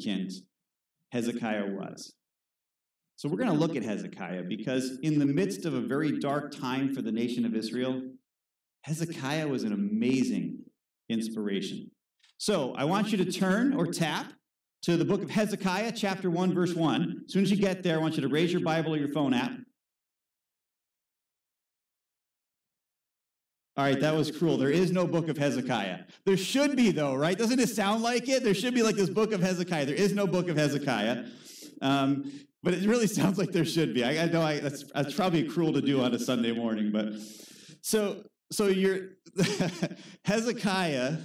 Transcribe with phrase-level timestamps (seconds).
[0.00, 0.32] significant
[1.12, 2.14] Hezekiah was.
[3.16, 6.52] So we're going to look at Hezekiah because, in the midst of a very dark
[6.52, 8.00] time for the nation of Israel,
[8.84, 10.60] Hezekiah was an amazing
[11.10, 11.90] inspiration.
[12.38, 14.32] So I want you to turn or tap
[14.84, 17.22] to the book of Hezekiah, chapter 1, verse 1.
[17.26, 19.12] As soon as you get there, I want you to raise your Bible or your
[19.12, 19.52] phone app.
[23.80, 24.58] All right, that was cruel.
[24.58, 26.00] There is no book of Hezekiah.
[26.26, 27.38] There should be, though, right?
[27.38, 28.44] Doesn't it sound like it?
[28.44, 29.86] There should be like this book of Hezekiah.
[29.86, 31.24] There is no book of Hezekiah.
[31.80, 32.30] Um,
[32.62, 34.04] but it really sounds like there should be.
[34.04, 37.14] I, I know I, that's, that's probably cruel to do on a Sunday morning, but
[37.80, 39.12] so so you're
[40.26, 41.16] Hezekiah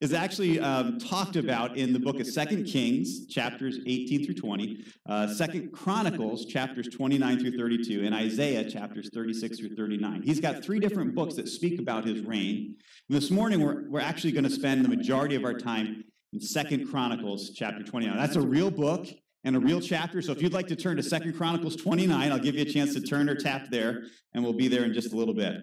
[0.00, 4.84] is actually um, talked about in the book of Second Kings, chapters 18 through 20,
[5.08, 5.34] uh,
[5.72, 10.22] Chronicles, chapters 29 through 32, and Isaiah, chapters 36 through 39.
[10.22, 12.76] He's got three different books that speak about his reign.
[13.08, 16.40] And this morning, we're, we're actually going to spend the majority of our time in
[16.40, 18.16] Second Chronicles, chapter 29.
[18.16, 19.06] That's a real book
[19.44, 20.20] and a real chapter.
[20.20, 22.92] So if you'd like to turn to Second Chronicles 29, I'll give you a chance
[22.94, 24.02] to turn or tap there,
[24.34, 25.54] and we'll be there in just a little bit.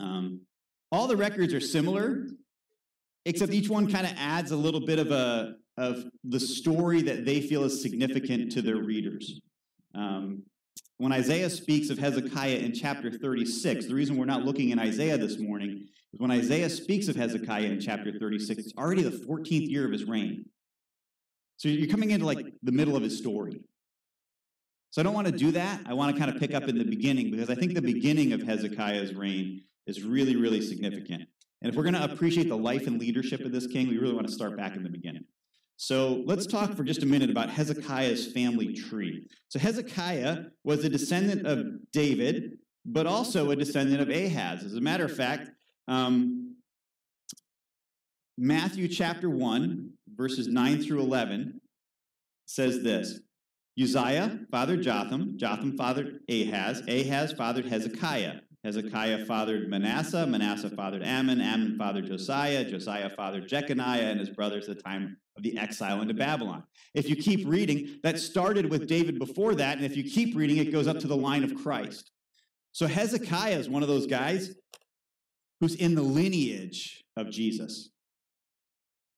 [0.00, 0.40] Um,
[0.90, 2.28] all the records are similar
[3.26, 7.26] except each one kind of adds a little bit of a of the story that
[7.26, 9.40] they feel is significant to their readers.
[9.94, 10.44] Um,
[10.96, 15.18] when Isaiah speaks of Hezekiah in chapter 36, the reason we're not looking in Isaiah
[15.18, 19.68] this morning is when Isaiah speaks of Hezekiah in chapter 36, it's already the 14th
[19.68, 20.46] year of his reign.
[21.58, 23.60] So you're coming into like the middle of his story.
[24.92, 25.82] So I don't want to do that.
[25.84, 28.32] I want to kind of pick up in the beginning because I think the beginning
[28.32, 31.28] of Hezekiah's reign is really, really significant.
[31.66, 34.14] And if we're going to appreciate the life and leadership of this king, we really
[34.14, 35.24] want to start back in the beginning.
[35.76, 39.26] So let's talk for just a minute about Hezekiah's family tree.
[39.48, 44.62] So Hezekiah was a descendant of David, but also a descendant of Ahaz.
[44.62, 45.50] As a matter of fact,
[45.88, 46.54] um,
[48.38, 51.60] Matthew chapter 1, verses 9 through 11
[52.46, 53.18] says this
[53.76, 58.34] Uzziah fathered Jotham, Jotham fathered Ahaz, Ahaz fathered Hezekiah.
[58.66, 64.68] Hezekiah fathered Manasseh, Manasseh fathered Ammon, Ammon fathered Josiah, Josiah fathered Jeconiah and his brothers
[64.68, 66.64] at the time of the exile into Babylon.
[66.92, 70.56] If you keep reading, that started with David before that, and if you keep reading,
[70.56, 72.10] it goes up to the line of Christ.
[72.72, 74.52] So Hezekiah is one of those guys
[75.60, 77.90] who's in the lineage of Jesus.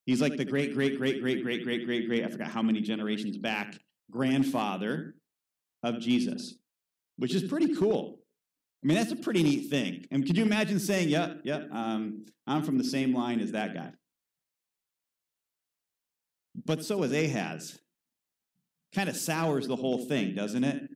[0.05, 2.83] He's like the great, great, great, great, great, great, great, great, I forgot how many
[2.83, 3.79] generations back,
[4.11, 5.15] grandfather
[5.83, 6.57] of Jesus,
[7.17, 8.18] which is pretty cool.
[8.83, 10.07] I mean, that's a pretty neat thing.
[10.11, 13.41] And could you imagine saying, yep, yeah, yep, yeah, um, I'm from the same line
[13.41, 13.91] as that guy?
[16.65, 17.79] But so is Ahaz.
[18.95, 20.89] Kind of sours the whole thing, doesn't it?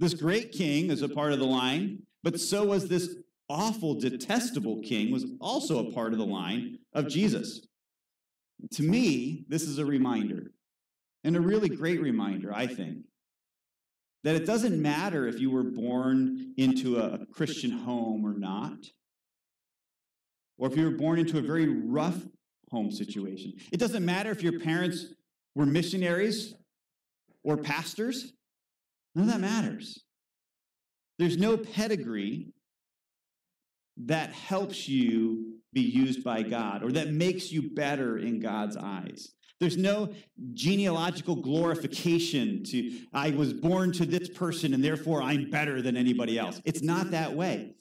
[0.00, 3.16] This great king is a part of the line, but so was this
[3.48, 7.60] awful, detestable king, was also a part of the line of Jesus.
[8.72, 10.52] To me, this is a reminder,
[11.22, 12.98] and a really great reminder, I think,
[14.24, 18.78] that it doesn't matter if you were born into a Christian home or not,
[20.58, 22.18] or if you were born into a very rough
[22.70, 23.52] home situation.
[23.70, 25.06] It doesn't matter if your parents
[25.54, 26.54] were missionaries
[27.44, 28.32] or pastors.
[29.14, 30.02] None of that matters.
[31.18, 32.54] There's no pedigree
[34.06, 39.28] that helps you be used by God or that makes you better in God's eyes.
[39.60, 40.12] There's no
[40.52, 46.38] genealogical glorification to, I was born to this person and therefore I'm better than anybody
[46.38, 46.60] else.
[46.64, 47.74] It's not that way.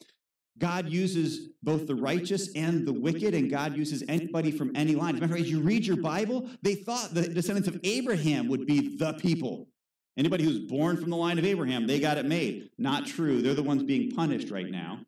[0.59, 5.16] God uses both the righteous and the wicked, and God uses anybody from any line.
[5.16, 7.79] As a matter of fact, as you read your Bible, they thought the descendants of
[7.83, 9.67] Abraham would be the people.
[10.16, 12.69] Anybody who's born from the line of Abraham, they got it made.
[12.78, 13.41] Not true.
[13.41, 15.00] They're the ones being punished right now.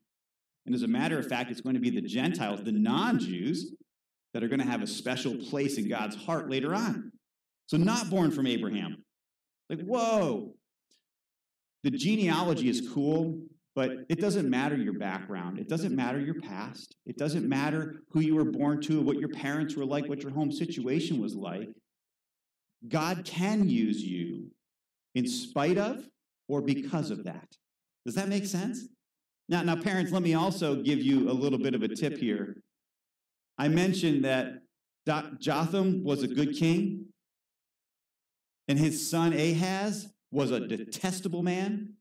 [0.66, 3.76] And as a matter of fact, it's going to be the Gentiles, the non Jews,
[4.36, 7.10] that are going to have a special place in God's heart later on.
[7.68, 8.98] So, not born from Abraham.
[9.70, 10.54] Like, whoa.
[11.86, 13.40] The genealogy is cool,
[13.76, 15.58] but it doesn't matter your background.
[15.58, 16.98] It doesn't matter your past.
[17.06, 20.34] It doesn't matter who you were born to, what your parents were like, what your
[20.34, 21.70] home situation was like.
[22.90, 24.52] God can use you
[25.14, 26.06] in spite of
[26.50, 27.48] or because of that.
[28.06, 28.86] Does that make sense?
[29.48, 32.55] Now, now, parents, let me also give you a little bit of a tip here.
[33.58, 34.62] I mentioned that
[35.40, 37.06] Jotham was a good king,
[38.68, 41.94] and his son Ahaz was a detestable man.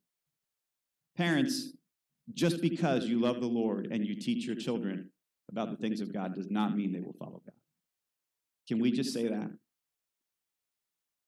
[1.16, 1.72] Parents,
[2.32, 5.10] just because you love the Lord and you teach your children
[5.50, 7.54] about the things of God does not mean they will follow God.
[8.66, 9.50] Can we just say that?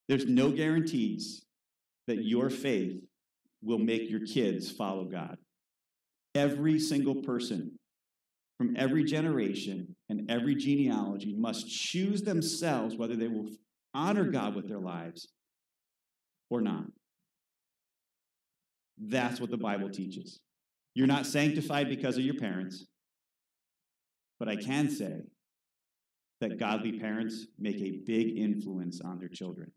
[0.09, 1.45] There's no guarantees
[2.07, 3.03] that your faith
[3.63, 5.37] will make your kids follow God.
[6.35, 7.79] Every single person
[8.59, 13.51] from every generation and every genealogy must choose themselves whether they will
[13.93, 15.29] honor God with their lives
[16.49, 16.85] or not.
[18.99, 20.41] That's what the Bible teaches.
[20.95, 22.87] You're not sanctified because of your parents,
[24.39, 25.21] but I can say
[26.41, 29.71] that godly parents make a big influence on their children.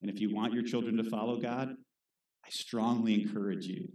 [0.00, 1.70] And if you want your children to follow God,
[2.44, 3.88] I strongly encourage you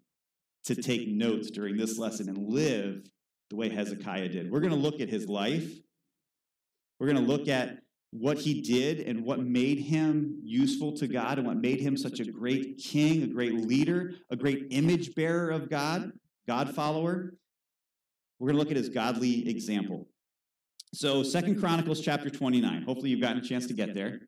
[0.66, 3.02] to take notes during this lesson and live
[3.52, 4.52] the way Hezekiah did.
[4.52, 5.70] We're going to look at his life.
[7.00, 7.78] We're going to look at
[8.12, 12.20] what he did and what made him useful to God and what made him such
[12.20, 16.12] a great king, a great leader, a great image bearer of God,
[16.48, 17.34] God follower.
[18.40, 20.08] We're going to look at his godly example.
[20.94, 22.84] So, Second Chronicles chapter 29.
[22.84, 24.22] Hopefully, you've gotten a chance to get there.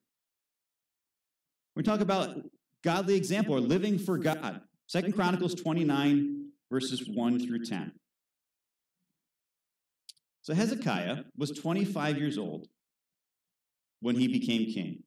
[1.75, 2.37] We talk about
[2.83, 4.61] godly example or living for God.
[4.87, 7.91] Second Chronicles 29, verses 1 through 10.
[10.43, 12.67] So Hezekiah was 25 years old
[14.01, 15.03] when he became king.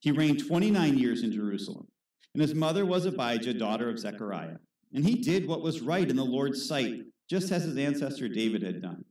[0.00, 1.86] He reigned 29 years in Jerusalem,
[2.34, 4.56] and his mother was Abijah, daughter of Zechariah.
[4.92, 8.62] And he did what was right in the Lord's sight, just as his ancestor David
[8.62, 9.04] had done.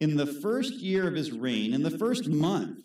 [0.00, 2.78] In the first year of his reign, in the first month,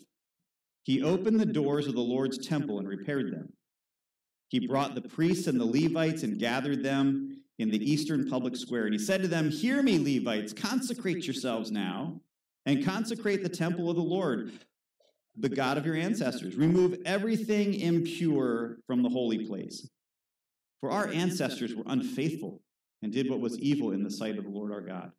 [0.82, 3.52] he opened the doors of the Lord's temple and repaired them.
[4.48, 8.84] He brought the priests and the Levites and gathered them in the eastern public square.
[8.84, 12.20] And he said to them, Hear me, Levites, consecrate yourselves now
[12.66, 14.52] and consecrate the temple of the Lord,
[15.36, 16.56] the God of your ancestors.
[16.56, 19.88] Remove everything impure from the holy place.
[20.80, 22.60] For our ancestors were unfaithful
[23.02, 25.12] and did what was evil in the sight of the Lord our God.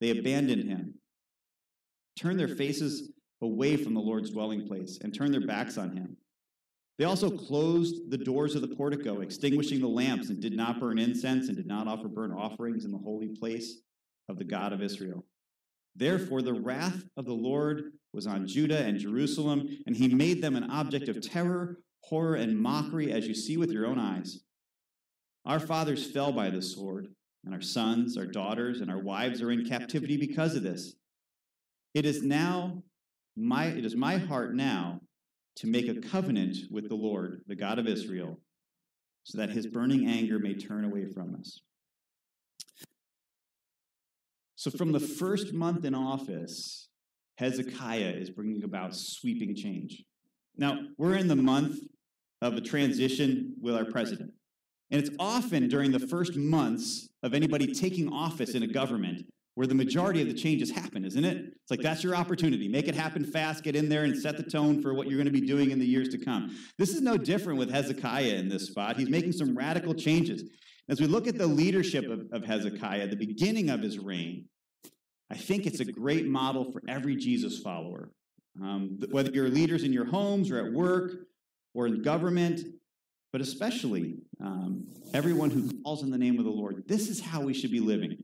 [0.00, 0.94] They abandoned him,
[2.16, 3.10] turned their faces
[3.42, 6.16] away from the Lord's dwelling place, and turned their backs on him.
[6.98, 10.98] They also closed the doors of the portico, extinguishing the lamps, and did not burn
[10.98, 13.78] incense, and did not offer burnt offerings in the holy place
[14.28, 15.24] of the God of Israel.
[15.94, 20.56] Therefore, the wrath of the Lord was on Judah and Jerusalem, and he made them
[20.56, 24.40] an object of terror, horror, and mockery, as you see with your own eyes.
[25.44, 27.08] Our fathers fell by the sword,
[27.44, 30.94] and our sons, our daughters, and our wives are in captivity because of this.
[31.94, 32.82] It is now
[33.36, 34.97] my it is my heart now
[35.58, 38.40] to make a covenant with the Lord, the God of Israel,
[39.24, 41.60] so that his burning anger may turn away from us.
[44.54, 46.88] So, from the first month in office,
[47.36, 50.02] Hezekiah is bringing about sweeping change.
[50.56, 51.78] Now, we're in the month
[52.42, 54.32] of a transition with our president.
[54.90, 59.26] And it's often during the first months of anybody taking office in a government
[59.58, 61.36] where the majority of the changes happen, isn't it?
[61.36, 62.68] It's like that's your opportunity.
[62.68, 65.26] Make it happen fast, get in there and set the tone for what you're going
[65.26, 66.56] to be doing in the years to come.
[66.78, 68.96] This is no different with Hezekiah in this spot.
[68.96, 70.44] He's making some radical changes.
[70.88, 74.44] As we look at the leadership of, of Hezekiah, the beginning of his reign,
[75.28, 78.10] I think it's a great model for every Jesus follower.
[78.62, 81.14] Um, whether you're leaders in your homes or at work
[81.74, 82.60] or in government,
[83.32, 87.40] but especially um, everyone who calls in the name of the Lord, this is how
[87.40, 88.18] we should be living.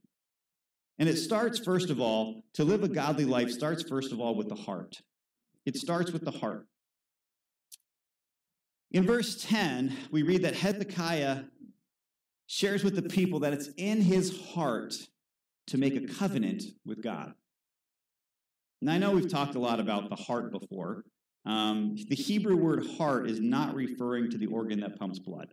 [0.98, 4.34] And it starts, first of all, to live a godly life starts, first of all,
[4.34, 5.00] with the heart.
[5.66, 6.66] It starts with the heart.
[8.92, 11.44] In verse 10, we read that Hezekiah
[12.46, 14.94] shares with the people that it's in his heart
[15.68, 17.32] to make a covenant with God.
[18.80, 21.04] And I know we've talked a lot about the heart before.
[21.46, 25.48] Um, the Hebrew word heart is not referring to the organ that pumps blood.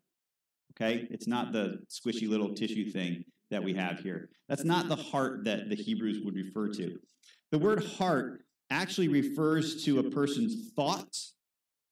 [0.73, 1.07] Okay?
[1.09, 4.29] It's not the squishy little tissue thing that we have here.
[4.49, 6.97] That's not the heart that the Hebrews would refer to.
[7.51, 11.33] The word heart actually refers to a person's thoughts,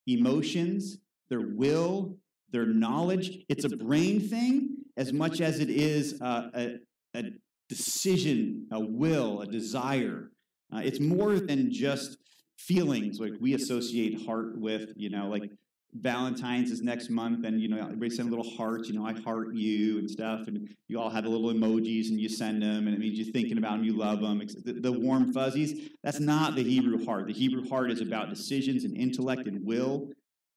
[0.06, 0.98] emotions,
[1.28, 2.16] their will,
[2.50, 3.44] their knowledge.
[3.48, 6.78] It's a brain thing as much as it is uh, a,
[7.14, 7.24] a,
[7.68, 10.32] decision, a will, a desire.
[10.74, 12.18] Uh, it's more than just
[12.58, 15.52] feelings like we associate heart with, you know, like
[15.94, 18.88] Valentine's is next month, and you know everybody send little hearts.
[18.88, 22.20] You know, I heart you and stuff, and you all have the little emojis, and
[22.20, 24.40] you send them, and it means you're thinking about them, you love them.
[24.64, 25.90] The, the warm fuzzies.
[26.04, 27.26] That's not the Hebrew heart.
[27.26, 30.10] The Hebrew heart is about decisions and intellect and will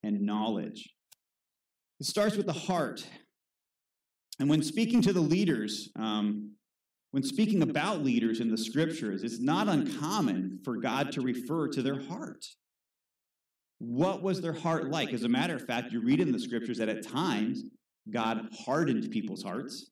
[0.04, 0.88] and knowledge.
[2.00, 3.08] It starts with the heart,
[4.40, 6.52] and when speaking to the leaders, um,
[7.10, 11.82] when speaking about leaders in the scriptures, it's not uncommon for God to refer to
[11.82, 12.46] their heart.
[13.86, 15.12] What was their heart like?
[15.12, 17.64] As a matter of fact, you read in the scriptures that at times
[18.10, 19.90] God hardened people's hearts.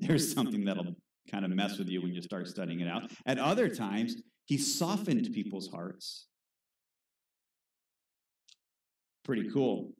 [0.00, 0.94] There's something that'll
[1.30, 3.10] kind of mess with you when you start studying it out.
[3.24, 6.26] At other times, he softened people's hearts.
[9.24, 9.92] Pretty cool.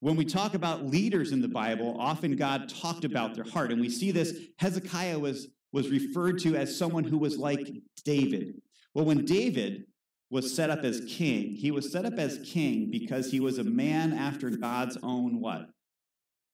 [0.00, 3.72] When we talk about leaders in the Bible, often God talked about their heart.
[3.72, 7.70] And we see this Hezekiah was, was referred to as someone who was like
[8.04, 8.60] David.
[8.92, 9.84] Well, when David
[10.30, 11.54] was set up as king.
[11.54, 15.70] He was set up as king because he was a man after God's own what?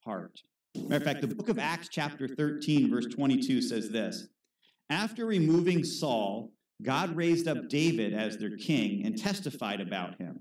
[0.04, 0.40] Heart.
[0.76, 4.28] Matter of fact, the book of Acts, chapter 13, verse 22 says this
[4.90, 6.52] After removing Saul,
[6.82, 10.40] God raised up David as their king and testified about him.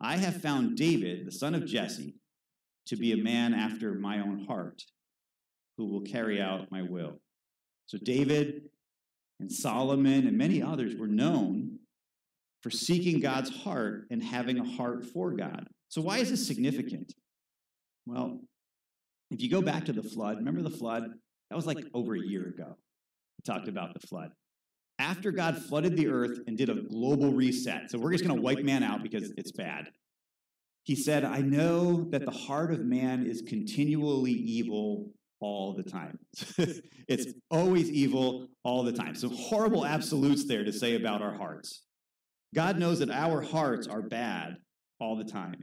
[0.00, 2.14] I have found David, the son of Jesse,
[2.86, 4.82] to be a man after my own heart,
[5.76, 7.20] who will carry out my will.
[7.86, 8.62] So David
[9.40, 11.63] and Solomon and many others were known
[12.64, 15.66] for seeking God's heart and having a heart for God.
[15.90, 17.12] So, why is this significant?
[18.06, 18.40] Well,
[19.30, 21.04] if you go back to the flood, remember the flood?
[21.50, 22.78] That was like over a year ago.
[23.38, 24.30] We talked about the flood.
[24.98, 28.42] After God flooded the earth and did a global reset, so we're just going to
[28.42, 29.90] wipe man out because it's bad.
[30.84, 36.18] He said, I know that the heart of man is continually evil all the time.
[37.08, 39.14] it's always evil all the time.
[39.14, 41.82] Some horrible absolutes there to say about our hearts.
[42.54, 44.56] God knows that our hearts are bad
[45.00, 45.62] all the time.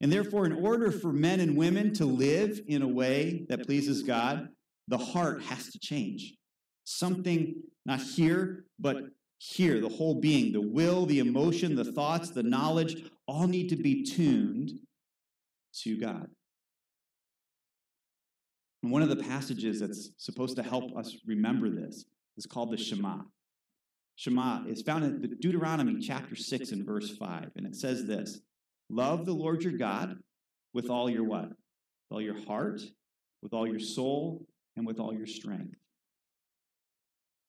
[0.00, 4.02] And therefore, in order for men and women to live in a way that pleases
[4.02, 4.48] God,
[4.86, 6.34] the heart has to change.
[6.84, 8.96] Something, not here, but
[9.38, 13.76] here, the whole being, the will, the emotion, the thoughts, the knowledge, all need to
[13.76, 14.72] be tuned
[15.82, 16.28] to God.
[18.82, 22.04] And one of the passages that's supposed to help us remember this
[22.36, 23.22] is called the Shema.
[24.18, 27.52] Shema is found in Deuteronomy chapter 6 and verse 5.
[27.54, 28.40] And it says this
[28.90, 30.16] Love the Lord your God
[30.74, 31.44] with all your what?
[31.44, 32.80] With all your heart,
[33.42, 34.44] with all your soul,
[34.76, 35.76] and with all your strength.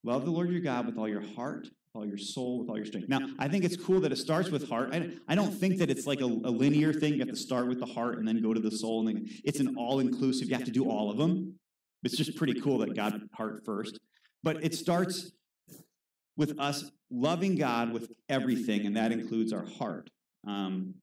[0.03, 2.85] Love the Lord your God with all your heart, all your soul, with all your
[2.85, 3.09] strength.
[3.09, 4.93] Now, I think it's cool that it starts with heart.
[4.93, 7.13] I, I don't think that it's like a, a, linear thing.
[7.13, 9.07] You have to start with the heart and then go to the soul.
[9.07, 10.49] And then it's an all inclusive.
[10.49, 11.55] You have to do all of them.
[12.03, 13.99] It's just pretty cool that God heart first.
[14.43, 15.31] But it starts
[16.39, 20.09] with us loving God with everything, and that includes our heart.
[20.47, 20.95] Um,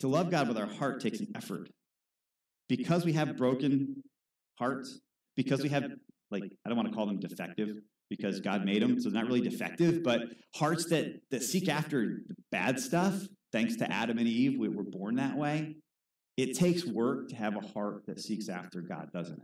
[0.00, 1.68] to love God with our heart takes an effort.
[2.66, 4.02] Because we have broken
[4.58, 5.00] hearts,
[5.36, 5.84] because we have,
[6.30, 7.68] like, I don't want to call them defective,
[8.08, 10.22] because God made them, so it's not really defective, but
[10.56, 13.20] hearts that, that seek after bad stuff,
[13.52, 15.76] thanks to Adam and Eve, we were born that way.
[16.38, 19.38] It takes work to have a heart that seeks after God, doesn't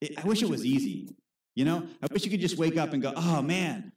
[0.00, 0.08] it?
[0.10, 1.08] it I wish it was easy.
[1.54, 3.92] You know, I wish you could just wake up and go, oh man,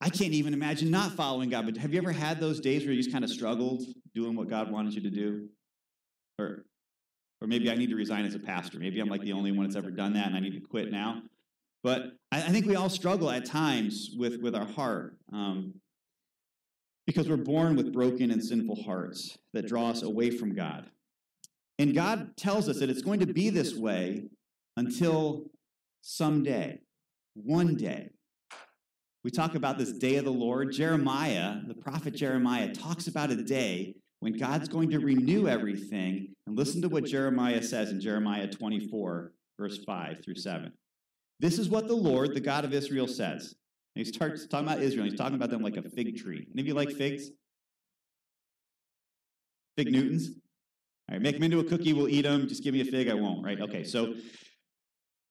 [0.00, 1.66] I can't even imagine not following God.
[1.66, 3.82] But have you ever had those days where you just kind of struggled
[4.14, 5.48] doing what God wanted you to do?
[6.38, 6.64] Or,
[7.40, 8.78] or maybe I need to resign as a pastor.
[8.78, 10.90] Maybe I'm like the only one that's ever done that and I need to quit
[10.90, 11.22] now.
[11.82, 15.74] But I, think we all struggle at times with, with our heart um,
[17.06, 20.90] because we're born with broken and sinful hearts that draw us away from God.
[21.78, 24.24] And God tells us that it's going to be this way
[24.76, 25.46] until
[26.00, 26.80] someday,
[27.34, 28.10] one day.
[29.22, 30.72] We talk about this day of the Lord.
[30.72, 36.34] Jeremiah, the prophet Jeremiah, talks about a day when God's going to renew everything.
[36.46, 40.72] And listen to what Jeremiah says in Jeremiah 24, verse 5 through 7.
[41.38, 43.54] This is what the Lord, the God of Israel, says.
[43.94, 45.04] And he starts talking about Israel.
[45.04, 46.46] He's talking about them like a fig tree.
[46.52, 47.30] Any of you like figs?
[49.76, 50.30] Fig Newtons?
[51.08, 52.46] All right, make them into a cookie, we'll eat them.
[52.46, 53.60] Just give me a fig, I won't, right?
[53.60, 54.14] Okay, so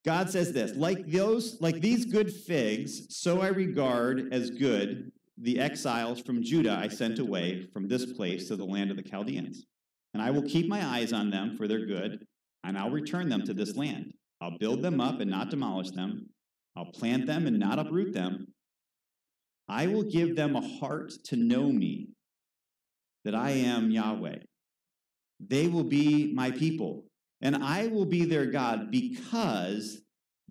[0.05, 5.59] God says this like those, like these good figs, so I regard as good the
[5.59, 9.65] exiles from Judah I sent away from this place to the land of the Chaldeans.
[10.13, 12.25] And I will keep my eyes on them for their good,
[12.63, 14.13] and I'll return them to this land.
[14.41, 16.29] I'll build them up and not demolish them.
[16.75, 18.47] I'll plant them and not uproot them.
[19.67, 22.09] I will give them a heart to know me,
[23.23, 24.39] that I am Yahweh.
[25.39, 27.05] They will be my people,
[27.41, 30.01] and I will be their God because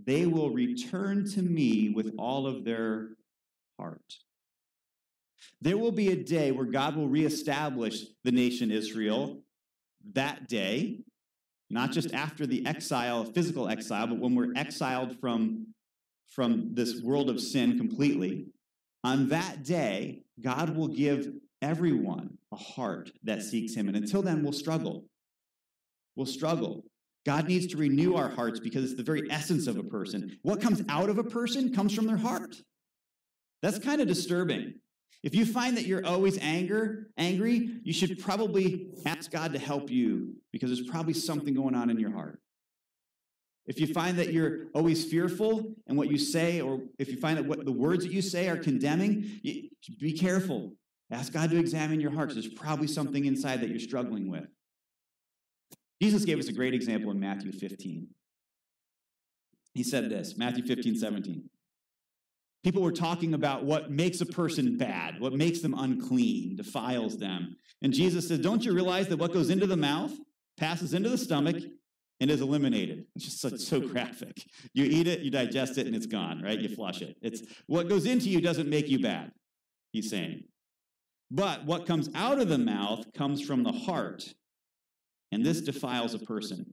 [0.02, 3.10] they will return to me with all of their
[3.78, 4.14] heart.
[5.60, 9.42] There will be a day where God will reestablish the nation Israel.
[10.14, 11.00] That day,
[11.70, 15.74] not just after the exile, physical exile, but when we're exiled from,
[16.28, 18.46] from this world of sin completely.
[19.04, 21.28] On that day, God will give
[21.60, 23.88] everyone a heart that seeks Him.
[23.88, 25.04] And until then, we'll struggle.
[26.18, 26.84] We'll struggle.
[27.24, 30.36] God needs to renew our hearts because it's the very essence of a person.
[30.42, 32.56] What comes out of a person comes from their heart.
[33.62, 34.74] That's kind of disturbing.
[35.22, 39.90] If you find that you're always anger, angry, you should probably ask God to help
[39.90, 42.40] you because there's probably something going on in your heart.
[43.66, 47.38] If you find that you're always fearful and what you say, or if you find
[47.38, 50.72] that what the words that you say are condemning, be careful.
[51.12, 52.32] Ask God to examine your heart.
[52.32, 54.48] There's probably something inside that you're struggling with.
[56.00, 58.08] Jesus gave us a great example in Matthew 15.
[59.74, 61.50] He said this Matthew 15, 17.
[62.64, 67.56] People were talking about what makes a person bad, what makes them unclean, defiles them.
[67.82, 70.12] And Jesus says, Don't you realize that what goes into the mouth
[70.56, 71.56] passes into the stomach
[72.20, 73.06] and is eliminated?
[73.14, 74.44] It's just so, so graphic.
[74.72, 76.58] You eat it, you digest it, and it's gone, right?
[76.58, 77.16] You flush it.
[77.22, 79.30] It's what goes into you doesn't make you bad,
[79.92, 80.42] he's saying.
[81.30, 84.34] But what comes out of the mouth comes from the heart,
[85.32, 86.72] and this defiles a person.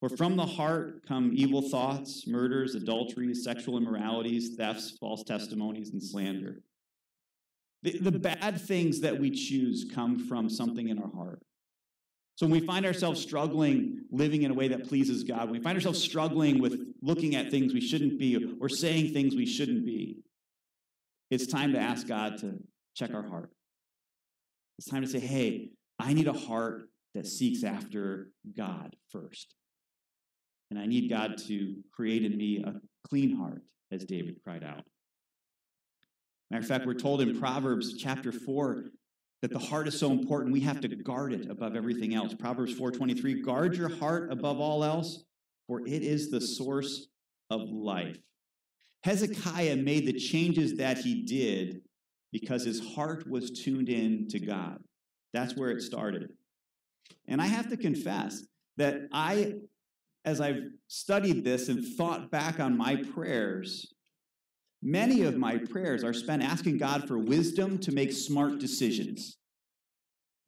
[0.00, 6.02] For from the heart come evil thoughts, murders, adulteries, sexual immoralities, thefts, false testimonies, and
[6.02, 6.60] slander.
[7.82, 11.42] The, the bad things that we choose come from something in our heart.
[12.36, 15.60] So when we find ourselves struggling living in a way that pleases God, when we
[15.60, 19.86] find ourselves struggling with looking at things we shouldn't be or saying things we shouldn't
[19.86, 20.18] be,
[21.30, 22.58] it's time to ask God to
[22.94, 23.50] check our heart.
[24.78, 29.54] It's time to say, hey, I need a heart that seeks after God first.
[30.70, 32.74] And I need God to create in me a
[33.06, 34.84] clean heart, as David cried out.
[36.50, 38.86] Matter of fact, we're told in Proverbs chapter 4
[39.42, 42.34] that the heart is so important we have to guard it above everything else.
[42.34, 45.24] Proverbs 4:23, guard your heart above all else,
[45.66, 47.08] for it is the source
[47.50, 48.18] of life.
[49.02, 51.82] Hezekiah made the changes that he did
[52.32, 54.82] because his heart was tuned in to God.
[55.34, 56.32] That's where it started.
[57.26, 58.42] And I have to confess
[58.76, 59.54] that I
[60.24, 63.92] as I've studied this and thought back on my prayers,
[64.82, 69.36] many of my prayers are spent asking God for wisdom to make smart decisions.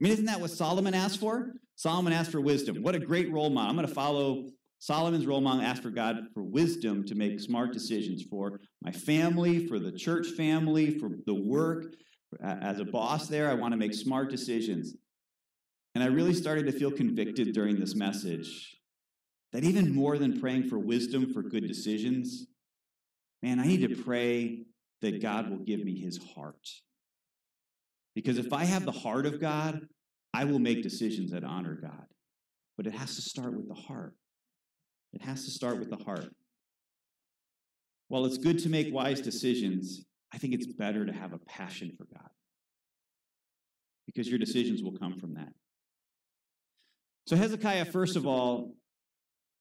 [0.00, 1.52] I mean, isn't that what Solomon asked for?
[1.74, 2.82] Solomon asked for wisdom.
[2.82, 3.70] What a great role model.
[3.70, 4.48] I'm going to follow
[4.78, 9.66] Solomon's role model, ask for God for wisdom to make smart decisions for my family,
[9.66, 11.86] for the church family, for the work.
[12.42, 14.94] As a boss there, I want to make smart decisions.
[15.96, 18.76] And I really started to feel convicted during this message
[19.54, 22.46] that even more than praying for wisdom for good decisions,
[23.42, 24.66] man, I need to pray
[25.00, 26.68] that God will give me his heart.
[28.14, 29.88] Because if I have the heart of God,
[30.34, 32.04] I will make decisions that honor God.
[32.76, 34.12] But it has to start with the heart.
[35.14, 36.28] It has to start with the heart.
[38.08, 41.90] While it's good to make wise decisions, I think it's better to have a passion
[41.96, 42.28] for God.
[44.04, 45.54] Because your decisions will come from that.
[47.26, 48.74] So, Hezekiah, first of all,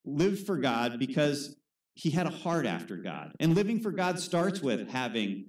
[0.05, 1.55] lived for God because
[1.95, 3.31] he had a heart after God.
[3.39, 5.47] And living for God starts with having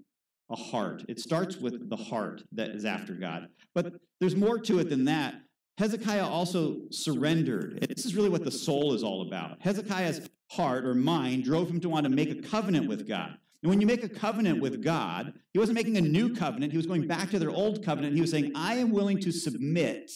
[0.50, 1.04] a heart.
[1.08, 3.48] It starts with the heart that is after God.
[3.74, 5.34] But there's more to it than that.
[5.78, 7.86] Hezekiah also surrendered.
[7.94, 9.58] This is really what the soul is all about.
[9.60, 13.36] Hezekiah's heart or mind drove him to want to make a covenant with God.
[13.62, 16.72] And when you make a covenant with God, he wasn't making a new covenant.
[16.72, 18.14] He was going back to their old covenant.
[18.14, 20.10] He was saying, I am willing to submit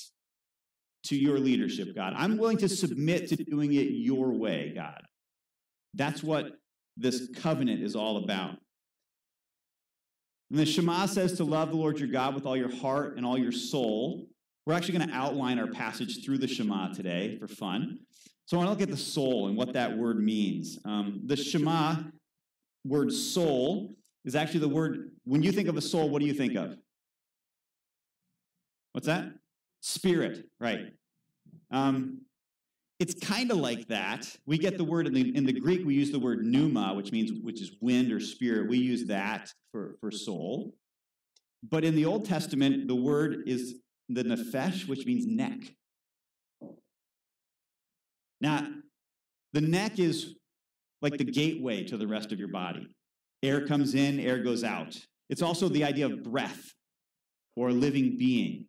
[1.05, 2.13] to your leadership, God.
[2.17, 5.03] I'm willing to submit to doing it your way, God.
[5.95, 6.53] That's what
[6.97, 8.57] this covenant is all about.
[10.51, 13.25] And the Shema says to love the Lord your God with all your heart and
[13.25, 14.27] all your soul.
[14.67, 18.01] We're actually going to outline our passage through the Shema today for fun.
[18.47, 20.79] So I want to look at the soul and what that word means.
[20.85, 21.97] Um, the Shema
[22.85, 26.35] word soul is actually the word, when you think of a soul, what do you
[26.35, 26.77] think of?
[28.93, 29.27] What's that?
[29.81, 30.93] Spirit, right.
[31.71, 32.23] Um,
[32.99, 34.37] it's kind of like that.
[34.47, 37.13] We get the word in the, in the Greek, we use the word pneuma, which
[37.13, 38.69] means which is wind or spirit.
[38.69, 40.75] We use that for, for soul.
[41.69, 43.77] But in the Old Testament, the word is
[44.11, 45.61] the nephesh, which means neck.
[48.41, 48.67] Now,
[49.53, 50.35] the neck is
[51.03, 52.87] like the gateway to the rest of your body.
[53.43, 54.99] Air comes in, air goes out.
[55.29, 56.75] It's also the idea of breath
[57.57, 58.67] or living being.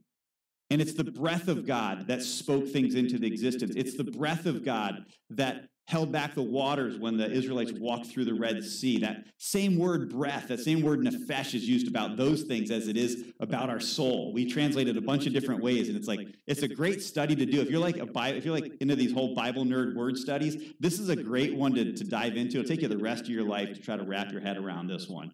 [0.72, 3.74] And it's the breath of God that spoke things into the existence.
[3.76, 8.24] It's the breath of God that held back the waters when the Israelites walked through
[8.24, 8.98] the Red Sea.
[9.00, 12.96] That same word breath, that same word nephesh is used about those things as it
[12.96, 14.32] is about our soul.
[14.32, 17.36] We translate it a bunch of different ways, and it's like it's a great study
[17.36, 17.60] to do.
[17.60, 20.72] If you're like a Bible, if you're like into these whole Bible nerd word studies,
[20.80, 22.60] this is a great one to, to dive into.
[22.60, 24.88] It'll take you the rest of your life to try to wrap your head around
[24.88, 25.34] this one.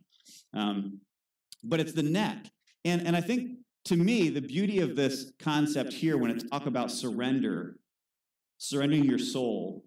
[0.56, 1.02] Um,
[1.64, 2.48] but it's the neck.
[2.84, 6.66] And, and I think to me, the beauty of this concept here, when it's talk
[6.66, 7.78] about surrender,
[8.58, 9.86] surrendering your soul,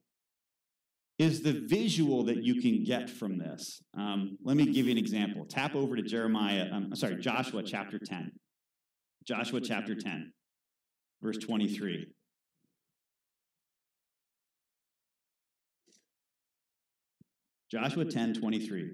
[1.18, 3.82] is the visual that you can get from this.
[3.94, 5.44] Um, let me give you an example.
[5.44, 8.32] Tap over to Jeremiah, um, sorry, Joshua chapter 10.
[9.26, 10.32] Joshua chapter 10,
[11.22, 12.06] verse 23.
[17.70, 18.92] Joshua 10, 23.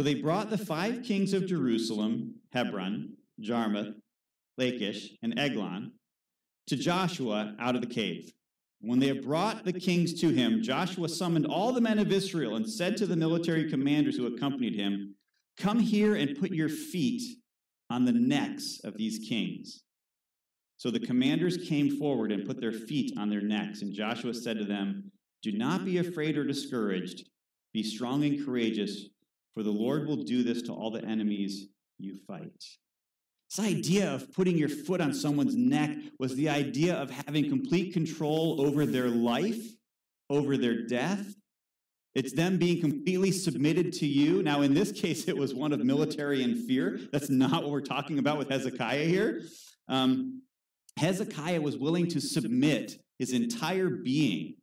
[0.00, 3.96] So they brought the five kings of Jerusalem, Hebron, Jarmuth,
[4.56, 5.92] Lachish, and Eglon
[6.68, 8.32] to Joshua out of the cave.
[8.80, 12.56] When they had brought the kings to him, Joshua summoned all the men of Israel
[12.56, 15.16] and said to the military commanders who accompanied him,
[15.58, 17.36] Come here and put your feet
[17.90, 19.82] on the necks of these kings.
[20.78, 24.56] So the commanders came forward and put their feet on their necks, and Joshua said
[24.56, 27.28] to them, Do not be afraid or discouraged.
[27.74, 29.10] Be strong and courageous,
[29.54, 31.66] for the Lord will do this to all the enemies
[31.98, 32.64] you fight.
[33.50, 37.92] This idea of putting your foot on someone's neck was the idea of having complete
[37.92, 39.60] control over their life,
[40.28, 41.34] over their death.
[42.14, 44.42] It's them being completely submitted to you.
[44.42, 47.00] Now, in this case, it was one of military and fear.
[47.12, 49.42] That's not what we're talking about with Hezekiah here.
[49.88, 50.42] Um,
[50.96, 54.54] Hezekiah was willing to submit his entire being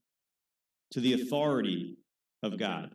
[0.91, 1.97] to the authority
[2.43, 2.91] of God.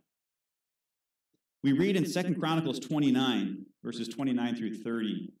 [1.63, 5.31] We read in Second Chronicles 29, verses 29 through 30,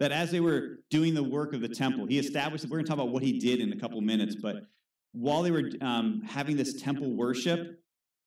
[0.00, 2.88] that as they were doing the work of the temple, he established, we're going to
[2.88, 4.64] talk about what he did in a couple minutes, but
[5.12, 7.78] while they were um, having this temple worship,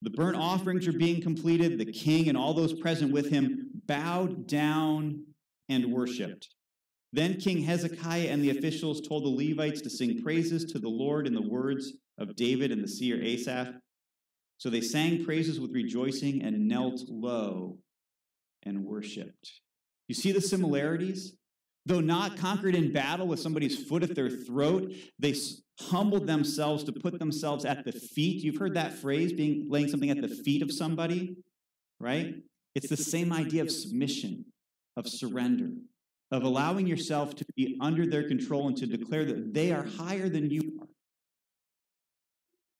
[0.03, 1.79] the burnt offerings were being completed.
[1.79, 5.25] The king and all those present with him bowed down
[5.69, 6.49] and worshiped.
[7.13, 11.27] Then King Hezekiah and the officials told the Levites to sing praises to the Lord
[11.27, 13.73] in the words of David and the seer Asaph.
[14.61, 17.79] So they sang praises with rejoicing and knelt low
[18.61, 19.53] and worshiped.
[20.07, 21.35] You see the similarities?
[21.87, 25.33] Though not conquered in battle with somebody's foot at their throat, they
[25.79, 28.43] humbled themselves to put themselves at the feet.
[28.43, 31.37] You've heard that phrase, being laying something at the feet of somebody,
[31.99, 32.35] right?
[32.75, 34.45] It's the same idea of submission,
[34.95, 35.71] of surrender,
[36.29, 40.29] of allowing yourself to be under their control and to declare that they are higher
[40.29, 40.87] than you are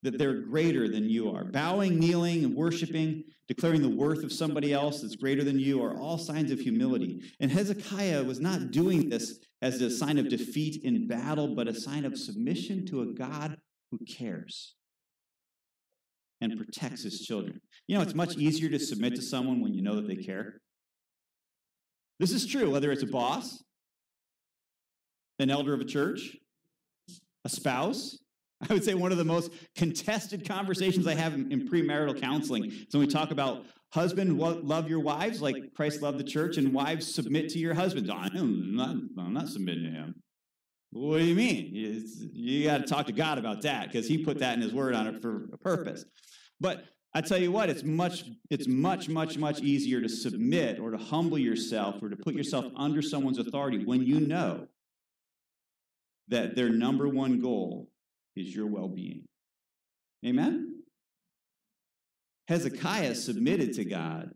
[0.04, 1.44] that they're greater than you are.
[1.44, 5.96] Bowing, kneeling, and worshiping, declaring the worth of somebody else that's greater than you are
[5.98, 7.22] all signs of humility.
[7.40, 11.74] And Hezekiah was not doing this as a sign of defeat in battle, but a
[11.74, 13.58] sign of submission to a God
[13.92, 14.76] who cares
[16.40, 17.62] and protects his children.
[17.88, 20.62] You know, it's much easier to submit to someone when you know that they care.
[22.20, 23.64] This is true, whether it's a boss,
[25.40, 26.38] an elder of a church,
[27.46, 28.18] a spouse,
[28.70, 32.72] I would say one of the most contested conversations I have in, in premarital counseling.
[32.90, 36.74] So when we talk about husband love your wives like Christ loved the church, and
[36.74, 38.10] wives submit to your husbands.
[38.10, 40.16] I'm not, I'm not submitting to him.
[40.92, 41.72] What do you mean?
[41.74, 44.74] It's, you got to talk to God about that because He put that in His
[44.74, 46.04] Word on it for a purpose.
[46.60, 50.92] But I tell you what, it's much, it's much, much, much easier to submit or
[50.92, 54.68] to humble yourself or to put yourself under someone's authority when you know
[56.28, 57.91] that their number one goal
[58.36, 59.24] is your well being.
[60.24, 60.40] Mm-hmm.
[60.40, 60.84] Amen?
[62.48, 64.32] Hezekiah submitted to God,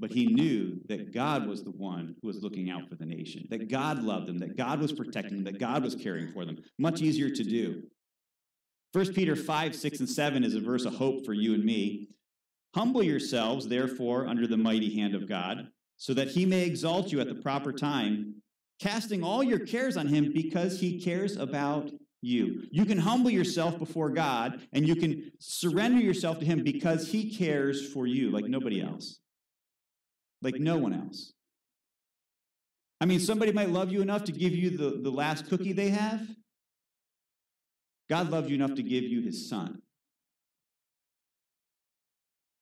[0.00, 3.46] but he knew that God was the one who was looking out for the nation,
[3.50, 6.56] that God loved them, that God was protecting them, that God was caring for them.
[6.78, 7.82] Much easier to do.
[8.92, 12.08] 1 Peter 5, 6, and 7 is a verse of hope for you and me.
[12.74, 15.68] Humble yourselves, therefore, under the mighty hand of God,
[15.98, 18.42] so that he may exalt you at the proper time,
[18.80, 21.90] casting all your cares on him because he cares about
[22.22, 22.62] you.
[22.70, 27.36] You can humble yourself before God and you can surrender yourself to Him because He
[27.36, 29.18] cares for you like nobody else,
[30.40, 31.32] like no one else.
[33.00, 35.90] I mean, somebody might love you enough to give you the, the last cookie they
[35.90, 36.22] have.
[38.08, 39.82] God loved you enough to give you His Son.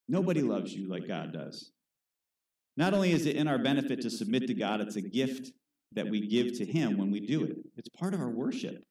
[0.08, 1.70] Nobody loves you like God does.
[2.76, 5.52] Not only is it in our benefit to submit to God, it's a gift
[5.92, 7.58] that we give to Him when we do it.
[7.76, 8.82] It's part of our worship.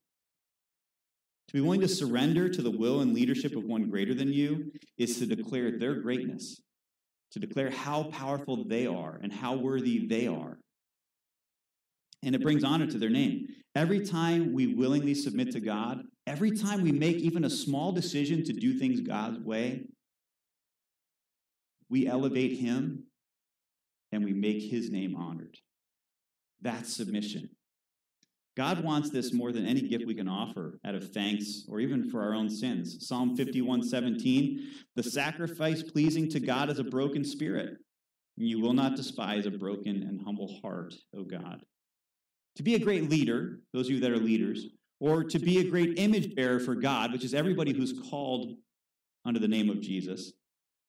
[1.50, 4.72] To be willing to surrender to the will and leadership of one greater than you
[5.00, 6.62] is to declare their greatness,
[7.32, 10.60] to declare how powerful they are and how worthy they are.
[12.22, 13.48] And it brings honor to their name.
[13.74, 18.44] Every time we willingly submit to God, every time we make even a small decision
[18.44, 19.88] to do things God's way,
[21.90, 23.06] we elevate Him
[24.12, 25.58] and we make His name honored.
[26.62, 27.50] That's submission.
[28.60, 32.10] God wants this more than any gift we can offer out of thanks or even
[32.10, 33.08] for our own sins.
[33.08, 34.68] Psalm 51 17,
[34.98, 37.78] the sacrifice pleasing to God is a broken spirit.
[38.36, 41.62] You will not despise a broken and humble heart, O God.
[42.58, 44.68] To be a great leader, those of you that are leaders,
[45.00, 48.58] or to be a great image bearer for God, which is everybody who's called
[49.24, 50.34] under the name of Jesus,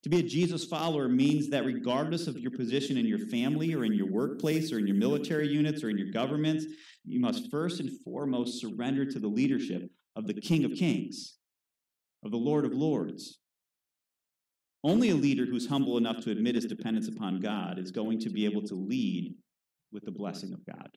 [0.03, 3.85] to be a Jesus follower means that regardless of your position in your family or
[3.85, 6.65] in your workplace or in your military units or in your governments,
[7.05, 11.35] you must first and foremost surrender to the leadership of the King of Kings,
[12.25, 13.39] of the Lord of Lords.
[14.83, 18.31] Only a leader who's humble enough to admit his dependence upon God is going to
[18.31, 19.35] be able to lead
[19.93, 20.89] with the blessing of God.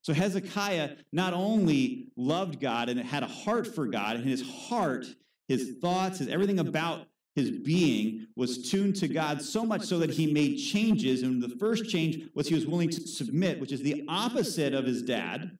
[0.00, 5.04] So Hezekiah not only loved God and had a heart for God, and his heart,
[5.48, 7.06] his thoughts, his everything about
[7.38, 11.22] his being was tuned to God so much so that he made changes.
[11.22, 14.84] And the first change was he was willing to submit, which is the opposite of
[14.84, 15.56] his dad.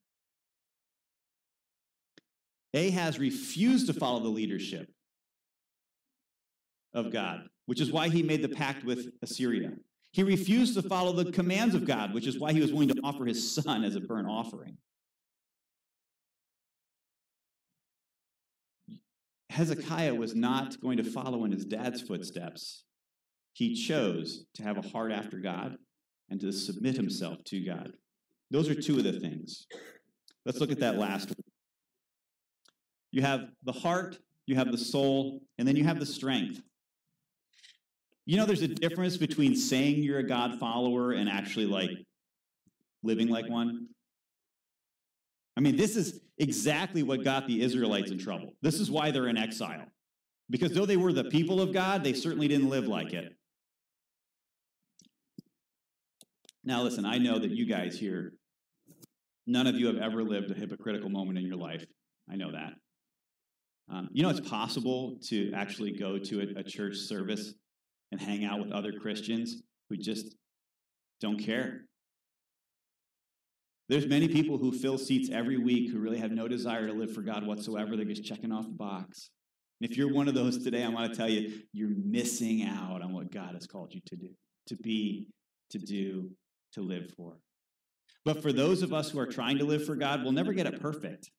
[2.75, 4.91] Ahaz refused to follow the leadership
[6.93, 9.73] of God, which is why he made the pact with Assyria.
[10.13, 13.01] He refused to follow the commands of God, which is why he was willing to
[13.05, 14.77] offer his son as a burnt offering.
[19.51, 22.85] Hezekiah was not going to follow in his dad's footsteps.
[23.55, 25.77] He chose to have a heart after God
[26.31, 27.93] and to submit himself to God.
[28.51, 29.67] Those are two of the things.
[30.45, 31.37] Let's look at that last one.
[33.11, 36.61] You have the heart, you have the soul, and then you have the strength.
[38.27, 41.91] You know, there's a difference between saying you're a God follower and actually like
[43.03, 43.89] living like one.
[45.57, 48.55] I mean, this is exactly what got the Israelites in trouble.
[48.63, 49.87] This is why they're in exile.
[50.51, 53.35] Because though they were the people of God, they certainly didn't live like it.
[56.65, 58.33] Now, listen, I know that you guys here,
[59.47, 61.85] none of you have ever lived a hypocritical moment in your life.
[62.31, 62.73] I know that.
[63.91, 67.55] Um, you know, it's possible to actually go to a, a church service
[68.13, 70.35] and hang out with other Christians who just
[71.21, 71.88] don't care.
[73.89, 77.15] There's many people who fill seats every week who really have no desire to live
[77.15, 77.97] for God whatsoever.
[77.97, 79.31] They're just checking off the box.
[79.81, 83.01] And if you're one of those today, I want to tell you, you're missing out
[83.01, 84.29] on what God has called you to do,
[84.67, 85.29] to be,
[85.71, 86.31] to do,
[86.73, 87.39] to live for.
[88.25, 90.67] But for those of us who are trying to live for God, we'll never get
[90.67, 91.31] it perfect.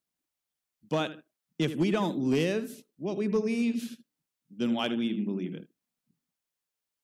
[0.89, 1.19] But
[1.59, 3.95] if we don't live what we believe,
[4.49, 5.67] then why do we even believe it?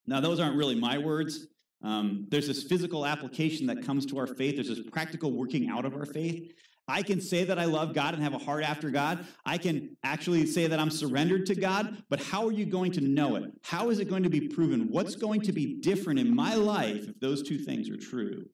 [0.08, 1.47] Now, those aren't really my words.
[1.86, 5.86] Um, there's this physical application that comes to our faith, there's this practical working out
[5.86, 6.52] of our faith.
[6.88, 9.26] I can say that I love God and have a heart after God.
[9.45, 13.02] I can actually say that I'm surrendered to God, but how are you going to
[13.02, 13.45] know it?
[13.63, 14.89] How is it going to be proven?
[14.89, 18.45] What's going to be different in my life if those two things are true?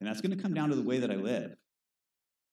[0.00, 1.54] And that's going to come down to the way that I live.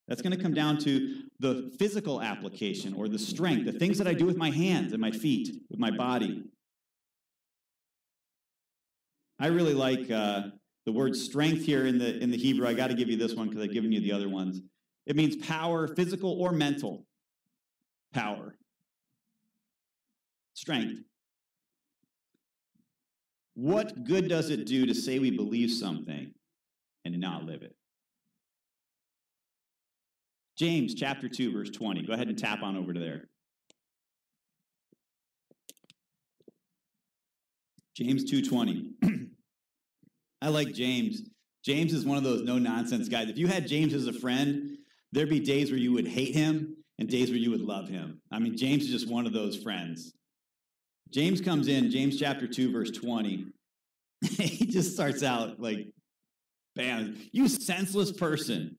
[0.08, 4.08] That's going to come down to the physical application or the strength, the things that
[4.08, 6.44] I do with my hands and my feet, with my body.
[9.42, 10.42] I really like uh,
[10.86, 12.68] the word strength here in the in the Hebrew.
[12.68, 14.60] I got to give you this one because I've given you the other ones.
[15.04, 17.04] It means power, physical or mental
[18.14, 18.54] power.
[20.54, 21.00] Strength.
[23.54, 26.32] What good does it do to say we believe something
[27.04, 27.74] and not live it?
[30.56, 32.06] James chapter 2 verse 20.
[32.06, 33.24] Go ahead and tap on over to there.
[37.96, 38.86] James 2:20.
[40.42, 41.22] I like James.
[41.64, 43.28] James is one of those no nonsense guys.
[43.28, 44.78] If you had James as a friend,
[45.12, 48.20] there'd be days where you would hate him and days where you would love him.
[48.32, 50.12] I mean, James is just one of those friends.
[51.12, 53.46] James comes in, James chapter 2, verse 20.
[54.38, 55.88] he just starts out like,
[56.74, 58.78] bam, you senseless person.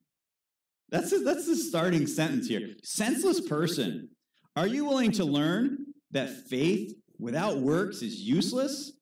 [0.90, 2.70] That's, a, that's the starting sentence here.
[2.84, 4.10] Senseless person.
[4.56, 5.78] Are you willing to learn
[6.12, 8.94] that faith without works is useless?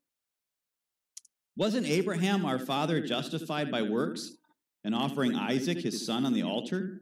[1.57, 4.31] Wasn't Abraham, our father, justified by works
[4.83, 7.01] and offering Isaac, his son, on the altar?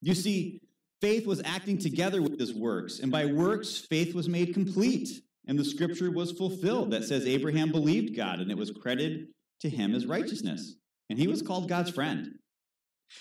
[0.00, 0.60] You see,
[1.00, 5.08] faith was acting together with his works, and by works, faith was made complete.
[5.48, 9.28] And the scripture was fulfilled that says Abraham believed God, and it was credited
[9.60, 10.74] to him as righteousness.
[11.08, 12.38] And he was called God's friend.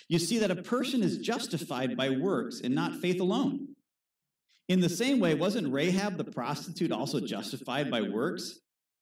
[0.08, 3.76] You see that a person is justified by works and not faith alone.
[4.68, 8.60] In the same way, wasn't Rahab the prostitute also justified by works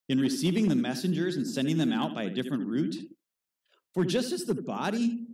[0.09, 2.95] in receiving the messengers and sending them out by a different route?
[3.93, 5.27] For just as the body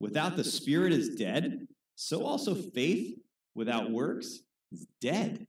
[0.00, 3.16] without the spirit is dead, so also faith
[3.54, 4.40] without works
[4.72, 5.46] is dead.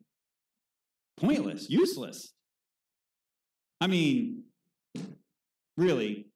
[1.18, 2.34] Pointless, useless.
[3.82, 4.44] I mean,
[5.78, 6.28] really,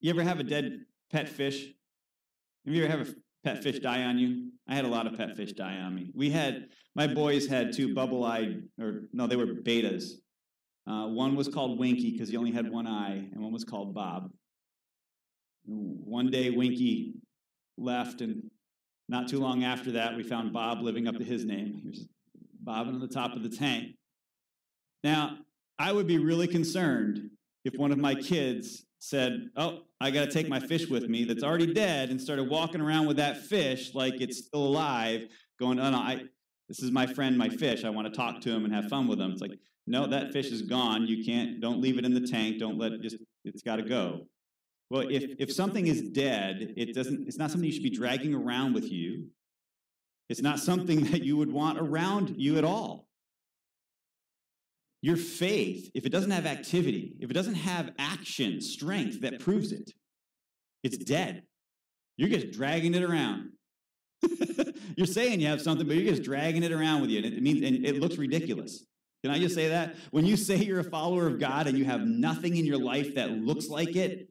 [0.00, 1.66] you ever have a dead pet fish?
[2.64, 4.50] Have you ever have a pet fish die on you?
[4.68, 6.10] I had a lot of pet fish die on me.
[6.14, 10.12] We had my boys had two bubble-eyed, or no, they were bettas.
[10.88, 13.94] Uh, one was called Winky because he only had one eye, and one was called
[13.94, 14.30] Bob.
[15.64, 17.14] One day, Winky
[17.76, 18.50] left, and
[19.08, 21.80] not too long after that, we found Bob living up to his name.
[21.82, 22.08] He was
[22.60, 23.94] bobbing on the top of the tank.
[25.04, 25.38] Now,
[25.78, 27.30] I would be really concerned
[27.64, 31.24] if one of my kids said, Oh, I got to take my fish with me
[31.24, 35.28] that's already dead, and started walking around with that fish like it's still alive,
[35.60, 36.24] going, Oh, no, I,
[36.68, 37.84] this is my friend, my fish.
[37.84, 39.30] I want to talk to him and have fun with him.
[39.30, 41.06] It's like, no, that fish is gone.
[41.06, 42.58] You can't, don't leave it in the tank.
[42.58, 44.26] Don't let it just, it's got to go.
[44.90, 48.34] Well, if, if something is dead, it doesn't, it's not something you should be dragging
[48.34, 49.28] around with you.
[50.28, 53.05] It's not something that you would want around you at all.
[55.02, 59.72] Your faith, if it doesn't have activity, if it doesn't have action, strength that proves
[59.72, 59.90] it,
[60.82, 61.42] it's dead.
[62.16, 63.50] You're just dragging it around.
[64.96, 67.18] you're saying you have something, but you're just dragging it around with you.
[67.18, 68.84] And it means and it looks ridiculous.
[69.22, 69.96] Can I just say that?
[70.12, 73.14] When you say you're a follower of God and you have nothing in your life
[73.16, 74.28] that looks like it,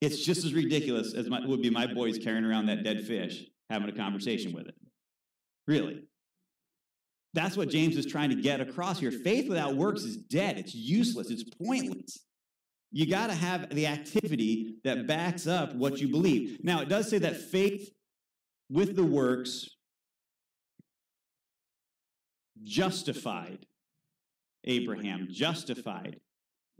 [0.00, 3.44] it's just as ridiculous as my, would be my boys carrying around that dead fish,
[3.68, 4.74] having a conversation with it.
[5.66, 6.04] Really.
[7.34, 9.10] That's what James is trying to get across here.
[9.10, 12.24] Faith without works is dead, it's useless, it's pointless.
[12.90, 16.60] You got to have the activity that backs up what you believe.
[16.64, 17.90] Now, it does say that faith
[18.70, 19.68] with the works
[22.64, 23.66] justified
[24.64, 26.18] Abraham, justified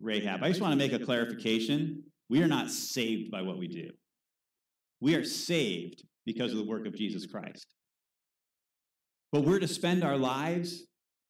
[0.01, 0.43] Rahab.
[0.43, 2.05] I just want to make a clarification.
[2.29, 3.91] We are not saved by what we do,
[5.01, 7.75] we are saved because of the work of Jesus Christ.
[9.33, 10.85] But we're to spend our lives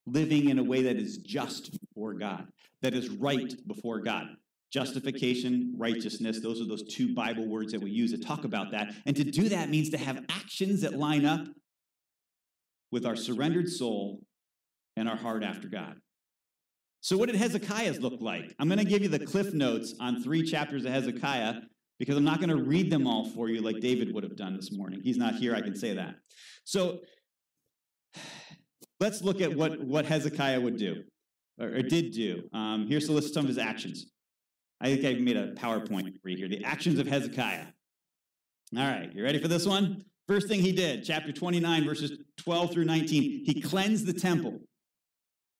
[0.07, 2.47] living in a way that is just before God,
[2.83, 4.27] that is right before God.
[4.73, 8.93] Justification, righteousness, those are those two Bible words that we use to talk about that.
[9.07, 11.47] And to do that means to have actions that line up
[12.93, 14.21] with our surrendered soul
[14.97, 15.95] and our heart after God.
[17.01, 18.55] So, what did Hezekiah's look like?
[18.59, 21.55] I'm going to give you the cliff notes on three chapters of Hezekiah
[21.99, 24.57] because I'm not going to read them all for you like David would have done
[24.57, 25.01] this morning.
[25.03, 26.17] He's not here, I can say that.
[26.65, 27.01] So,
[29.01, 31.03] let's look at what, what Hezekiah would do
[31.61, 32.49] or, or did do.
[32.53, 34.07] Um, here's a list of some of his actions.
[34.81, 36.49] I think I made a PowerPoint for you here.
[36.49, 37.67] The actions of Hezekiah.
[38.77, 40.05] All right, you ready for this one?
[40.29, 44.61] First thing he did, chapter 29, verses 12 through 19, he cleansed the temple.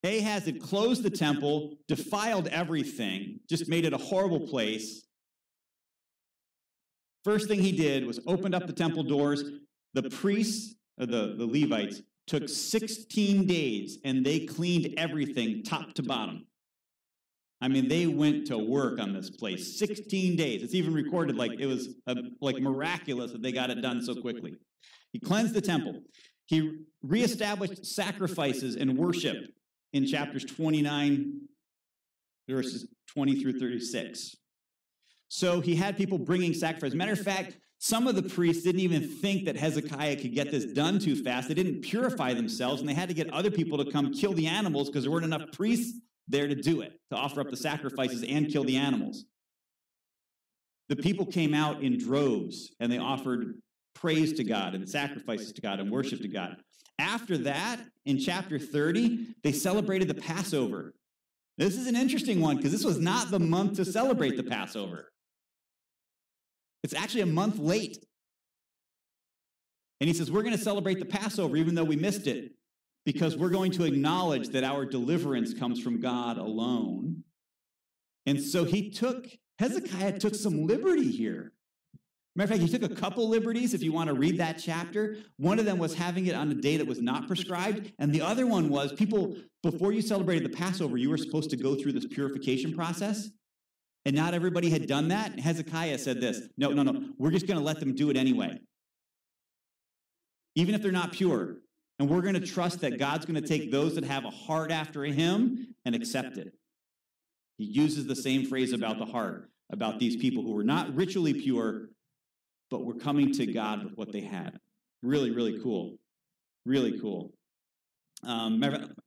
[0.03, 5.03] Ahaz had closed the temple, defiled everything, just made it a horrible place.
[7.25, 9.43] First thing he did was opened up the temple doors.
[9.93, 16.45] The priests, the, the Levites, took 16 days and they cleaned everything top to bottom.
[17.59, 20.61] I mean, they went to work on this place 16 days.
[20.63, 21.89] It's even recorded like it was
[22.39, 24.55] like miraculous that they got it done so quickly.
[25.11, 26.01] He cleansed the temple.
[26.45, 29.37] He reestablished sacrifices and worship
[29.91, 31.41] in chapters 29,
[32.47, 34.35] verses 20 through 36.
[35.27, 36.95] So he had people bringing sacrifices.
[36.95, 40.65] Matter of fact, some of the priests didn't even think that Hezekiah could get this
[40.65, 41.47] done too fast.
[41.47, 44.47] They didn't purify themselves, and they had to get other people to come kill the
[44.47, 48.23] animals because there weren't enough priests there to do it, to offer up the sacrifices
[48.27, 49.23] and kill the animals.
[50.89, 53.61] The people came out in droves and they offered
[53.95, 56.57] praise to God and sacrifices to God and worship to God.
[56.99, 60.93] After that, in chapter 30, they celebrated the Passover.
[61.57, 65.11] This is an interesting one because this was not the month to celebrate the Passover.
[66.83, 67.97] It's actually a month late.
[70.01, 72.53] And he says, We're going to celebrate the Passover even though we missed it
[73.05, 77.23] because we're going to acknowledge that our deliverance comes from God alone.
[78.25, 81.53] And so he took, Hezekiah took some liberty here.
[82.35, 85.17] Matter of fact, he took a couple liberties if you want to read that chapter.
[85.37, 87.91] One of them was having it on a day that was not prescribed.
[87.97, 91.57] And the other one was people, before you celebrated the Passover, you were supposed to
[91.57, 93.29] go through this purification process.
[94.05, 95.39] And not everybody had done that.
[95.39, 98.59] Hezekiah said this No, no, no, we're just going to let them do it anyway.
[100.55, 101.57] Even if they're not pure.
[101.99, 104.71] And we're going to trust that God's going to take those that have a heart
[104.71, 106.53] after him and accept it.
[107.57, 111.33] He uses the same phrase about the heart, about these people who were not ritually
[111.33, 111.89] pure,
[112.71, 114.59] but were coming to God with what they had.
[115.03, 115.97] Really, really cool.
[116.65, 117.33] Really cool.
[118.23, 118.61] Um,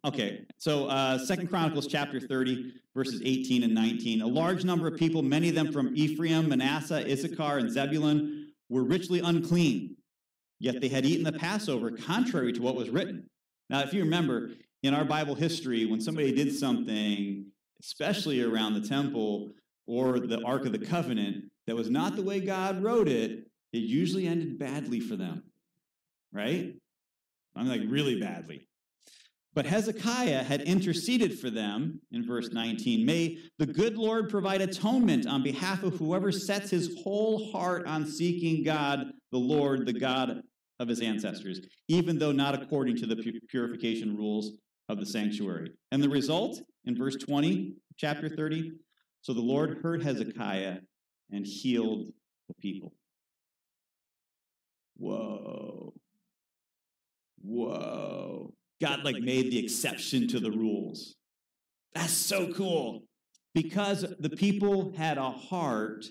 [0.05, 4.23] okay, so uh, Second Chronicles chapter 30, verses 18 and 19.
[4.23, 8.83] A large number of people, many of them from Ephraim, Manasseh, Issachar, and Zebulun, were
[8.83, 9.97] richly unclean,
[10.59, 13.29] yet they had eaten the Passover contrary to what was written.
[13.69, 14.51] Now, if you remember,
[14.83, 17.47] in our Bible history, when somebody did something,
[17.83, 19.53] especially around the temple
[19.87, 23.79] or the Ark of the Covenant, that was not the way God wrote it, it
[23.79, 25.43] usually ended badly for them,
[26.33, 26.75] right?
[27.55, 28.67] I'm like really badly.
[29.55, 33.05] But Hezekiah had interceded for them in verse 19.
[33.05, 38.07] May the good Lord provide atonement on behalf of whoever sets his whole heart on
[38.07, 40.43] seeking God, the Lord, the God
[40.79, 43.17] of his ancestors, even though not according to the
[43.49, 44.53] purification rules
[44.89, 45.71] of the sanctuary.
[45.91, 48.73] And the result in verse 20, chapter 30
[49.23, 50.79] so the Lord heard Hezekiah
[51.31, 52.13] and healed
[52.49, 52.93] the people.
[54.97, 55.95] Whoa.
[57.41, 58.53] Whoa.
[58.83, 61.15] God like made the exception to the rules.
[61.95, 63.05] That's so cool.
[63.55, 66.05] Because the people had a heart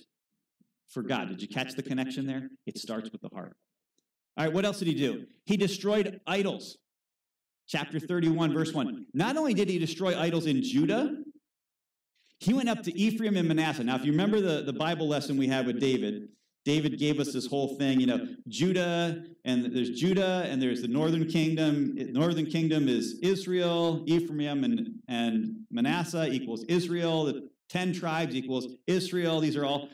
[0.90, 1.30] for God.
[1.30, 2.50] Did you catch the connection there?
[2.66, 3.56] It starts with the heart.
[4.38, 5.26] All right, what else did he do?
[5.46, 6.78] He destroyed idols.
[7.68, 9.06] Chapter 31, verse 1.
[9.14, 11.16] Not only did he destroy idols in Judah,
[12.40, 13.84] he went up to Ephraim and Manasseh.
[13.84, 16.30] Now, if you remember the, the Bible lesson we had with David,
[16.64, 20.88] David gave us this whole thing, you know, Judah, and there's Judah, and there's the
[20.88, 21.96] northern kingdom.
[22.12, 27.26] Northern kingdom is Israel, Ephraim, and, and Manasseh equals Israel.
[27.26, 29.40] The 10 tribes equals Israel.
[29.40, 29.90] These are all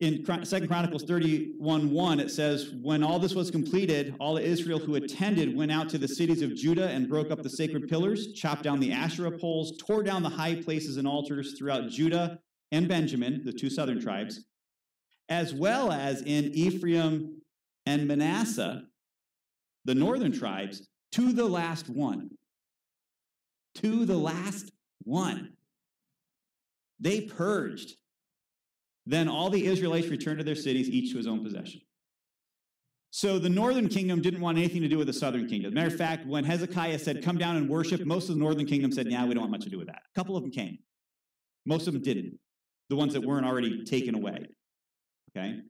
[0.00, 4.96] in Second Chronicles 31 1, it says, When all this was completed, all Israel who
[4.96, 8.62] attended went out to the cities of Judah and broke up the sacred pillars, chopped
[8.62, 12.38] down the Asherah poles, tore down the high places and altars throughout Judah
[12.72, 14.44] and Benjamin, the two southern tribes,
[15.28, 17.42] as well as in Ephraim
[17.84, 18.82] and Manasseh,
[19.84, 22.30] the northern tribes, to the last one.
[23.76, 24.70] To the last
[25.04, 25.52] one.
[26.98, 27.92] They purged
[29.06, 31.80] then all the Israelites returned to their cities, each to his own possession.
[33.12, 35.72] So the northern kingdom didn't want anything to do with the southern kingdom.
[35.72, 38.92] Matter of fact, when Hezekiah said, Come down and worship, most of the northern kingdom
[38.92, 40.02] said, Yeah, we don't want much to do with that.
[40.14, 40.78] A couple of them came.
[41.64, 42.38] Most of them didn't.
[42.90, 44.46] The ones that weren't already taken away.
[45.36, 45.60] Okay?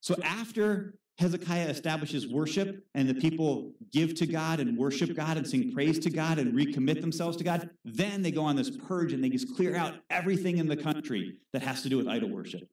[0.00, 5.46] So after Hezekiah establishes worship, and the people give to God and worship God and
[5.46, 7.70] sing praise to God and recommit themselves to God.
[7.84, 11.34] Then they go on this purge and they just clear out everything in the country
[11.52, 12.68] that has to do with idol worship.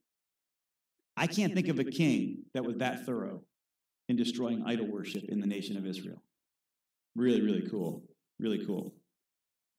[1.16, 3.42] I can't think of a king that was that thorough
[4.08, 6.22] in destroying idol worship in the nation of Israel.
[7.16, 8.04] Really, really cool.
[8.38, 8.94] Really cool.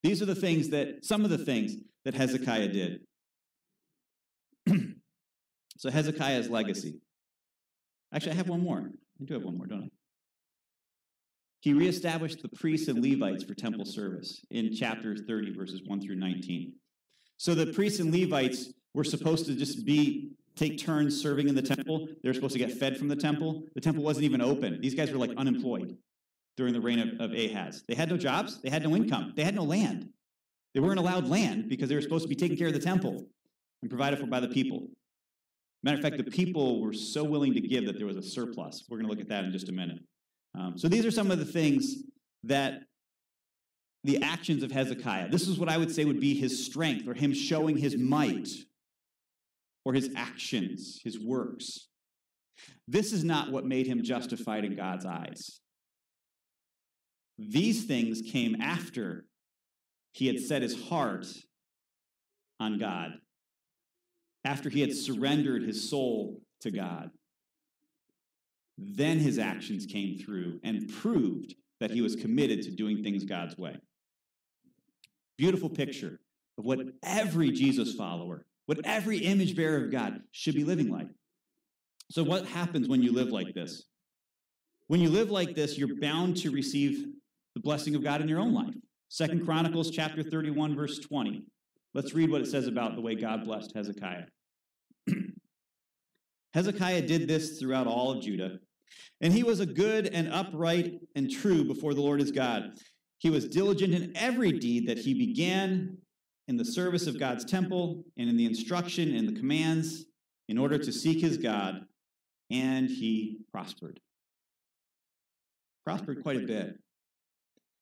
[0.04, 3.02] These are the things that, some of the things that Hezekiah did.
[5.78, 7.00] so, Hezekiah's legacy.
[8.14, 8.92] Actually, I have one more.
[9.22, 9.90] I do have one more, don't I?
[11.62, 16.16] He reestablished the priests and Levites for temple service in chapter 30, verses 1 through
[16.16, 16.74] 19.
[17.38, 21.62] So the priests and Levites were supposed to just be take turns serving in the
[21.62, 22.08] temple.
[22.22, 23.64] They were supposed to get fed from the temple.
[23.76, 24.82] The temple wasn't even open.
[24.82, 25.96] These guys were like unemployed
[26.56, 27.84] during the reign of, of Ahaz.
[27.88, 30.10] They had no jobs, they had no income, they had no land.
[30.74, 33.28] They weren't allowed land because they were supposed to be taking care of the temple
[33.82, 34.88] and provided for by the people.
[35.84, 38.84] Matter of fact, the people were so willing to give that there was a surplus.
[38.90, 40.00] We're going to look at that in just a minute.
[40.58, 41.96] Um, so these are some of the things
[42.44, 42.82] that
[44.04, 45.30] the actions of Hezekiah.
[45.30, 48.50] This is what I would say would be his strength or him showing his might
[49.86, 51.88] or his actions, his works.
[52.88, 55.60] This is not what made him justified in God's eyes.
[57.38, 59.26] These things came after
[60.14, 61.28] he had set his heart
[62.60, 63.12] on God
[64.48, 67.12] after he had surrendered his soul to God.
[68.78, 73.58] Then his actions came through and proved that he was committed to doing things God's
[73.58, 73.76] way.
[75.38, 76.22] Beautiful picture
[76.58, 81.10] of what every Jesus follower, what every image bearer of God should be living like.
[82.10, 83.84] So, what happens when you live like this?
[84.88, 87.06] When you live like this, you're bound to receive
[87.54, 88.74] the blessing of God in your own life.
[89.10, 91.44] Second Chronicles chapter 31, verse 20.
[91.94, 94.26] Let's read what it says about the way God blessed Hezekiah.
[96.54, 98.60] Hezekiah did this throughout all of Judah,
[99.22, 102.72] and he was a good and upright and true before the Lord his God.
[103.20, 105.98] He was diligent in every deed that he began
[106.48, 110.06] in the service of God's temple and in the instruction and the commands
[110.48, 111.86] in order to seek his God,
[112.50, 114.00] and he prospered.
[115.86, 116.80] Prospered quite a bit.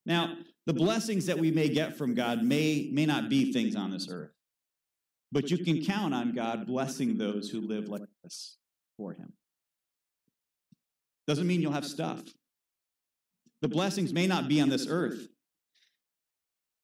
[0.05, 0.35] Now,
[0.65, 4.07] the blessings that we may get from God may, may not be things on this
[4.09, 4.34] earth.
[5.31, 8.57] But you can count on God blessing those who live like this
[8.97, 9.33] for Him.
[11.27, 12.21] Doesn't mean you'll have stuff.
[13.61, 15.27] The blessings may not be on this earth.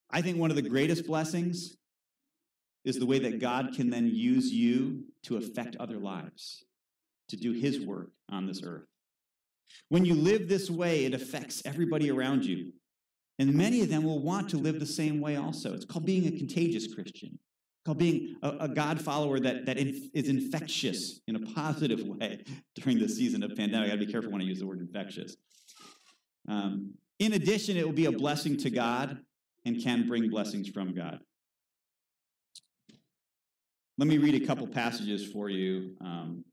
[0.09, 1.77] I think one of the greatest blessings
[2.83, 6.65] is the way that God can then use you to affect other lives,
[7.29, 8.87] to do His work on this earth.
[9.89, 12.73] When you live this way, it affects everybody around you.
[13.39, 15.73] And many of them will want to live the same way also.
[15.73, 17.39] It's called being a contagious Christian
[17.85, 22.43] called being a, a, God follower that, that is infectious in a positive way
[22.75, 23.87] during the season of pandemic.
[23.87, 25.35] I gotta be careful when I use the word infectious.
[26.47, 29.17] Um, in addition, it will be a blessing to God
[29.65, 31.19] and can bring blessings from God.
[33.97, 36.43] Let me read a couple passages for you um,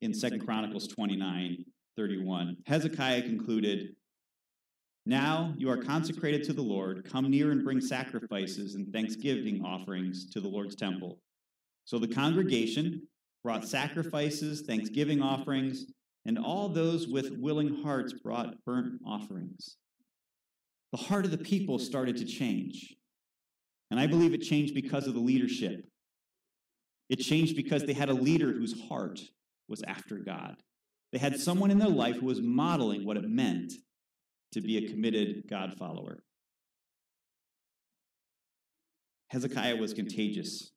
[0.00, 1.64] in Second Chronicles 29
[1.96, 2.56] 31.
[2.66, 3.94] Hezekiah concluded,
[5.04, 7.08] now you are consecrated to the Lord.
[7.10, 11.18] Come near and bring sacrifices and thanksgiving offerings to the Lord's temple.
[11.84, 13.02] So the congregation
[13.42, 15.86] brought sacrifices, thanksgiving offerings,
[16.24, 19.76] and all those with willing hearts brought burnt offerings.
[20.92, 22.94] The heart of the people started to change.
[23.90, 25.84] And I believe it changed because of the leadership.
[27.08, 29.20] It changed because they had a leader whose heart
[29.68, 30.56] was after God.
[31.12, 33.72] They had someone in their life who was modeling what it meant
[34.52, 36.22] to be a committed God follower.
[39.30, 40.72] Hezekiah was contagious.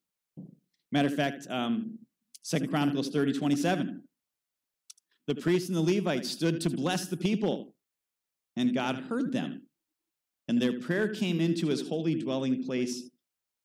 [0.92, 2.00] Matter of fact, um,
[2.42, 4.04] Second Chronicles 30, 27.
[5.28, 7.74] The priests and the Levites stood to bless the people,
[8.56, 9.64] and God heard them.
[10.48, 13.10] And their prayer came into his holy dwelling place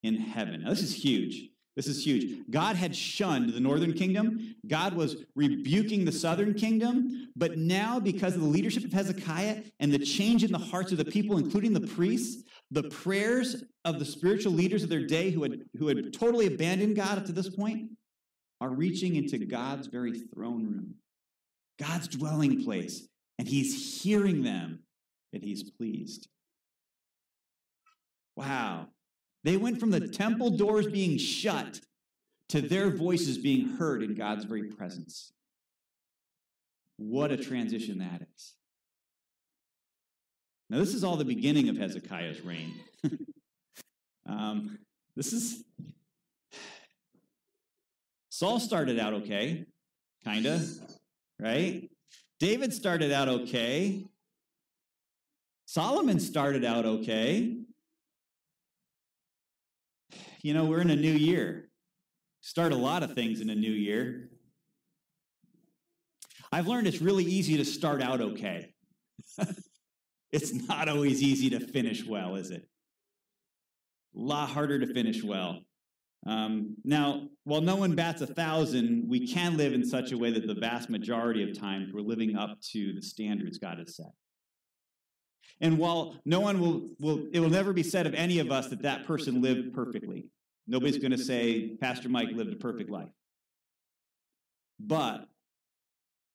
[0.02, 0.62] in heaven.
[0.62, 1.49] Now, this is huge.
[1.80, 2.42] This is huge.
[2.50, 4.54] God had shunned the northern kingdom.
[4.66, 7.30] God was rebuking the southern kingdom.
[7.36, 10.98] But now, because of the leadership of Hezekiah and the change in the hearts of
[10.98, 15.42] the people, including the priests, the prayers of the spiritual leaders of their day who
[15.42, 17.92] had, who had totally abandoned God up to this point
[18.60, 20.94] are reaching into God's very throne room,
[21.78, 23.08] God's dwelling place.
[23.38, 24.80] And he's hearing them
[25.32, 26.28] and he's pleased.
[28.36, 28.88] Wow.
[29.42, 31.80] They went from the temple doors being shut
[32.50, 35.32] to their voices being heard in God's very presence.
[36.96, 38.54] What a transition that is.
[40.68, 42.74] Now, this is all the beginning of Hezekiah's reign.
[44.28, 44.78] um,
[45.16, 45.64] this is.
[48.28, 49.66] Saul started out okay,
[50.24, 50.62] kind of,
[51.38, 51.90] right?
[52.38, 54.04] David started out okay.
[55.66, 57.59] Solomon started out okay
[60.42, 61.68] you know, we're in a new year.
[62.40, 64.30] Start a lot of things in a new year.
[66.52, 68.74] I've learned it's really easy to start out okay.
[70.32, 72.66] it's not always easy to finish well, is it?
[74.16, 75.60] A lot harder to finish well.
[76.26, 80.30] Um, now, while no one bats a thousand, we can live in such a way
[80.32, 84.12] that the vast majority of times we're living up to the standards God has set.
[85.60, 88.68] And while no one will, will, it will never be said of any of us
[88.68, 90.26] that that person lived perfectly.
[90.66, 93.10] Nobody's going to say, Pastor Mike lived a perfect life.
[94.78, 95.26] But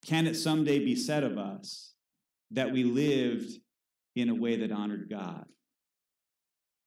[0.06, 1.94] can it someday be said of us
[2.52, 3.52] that we lived
[4.16, 5.46] in a way that honored God?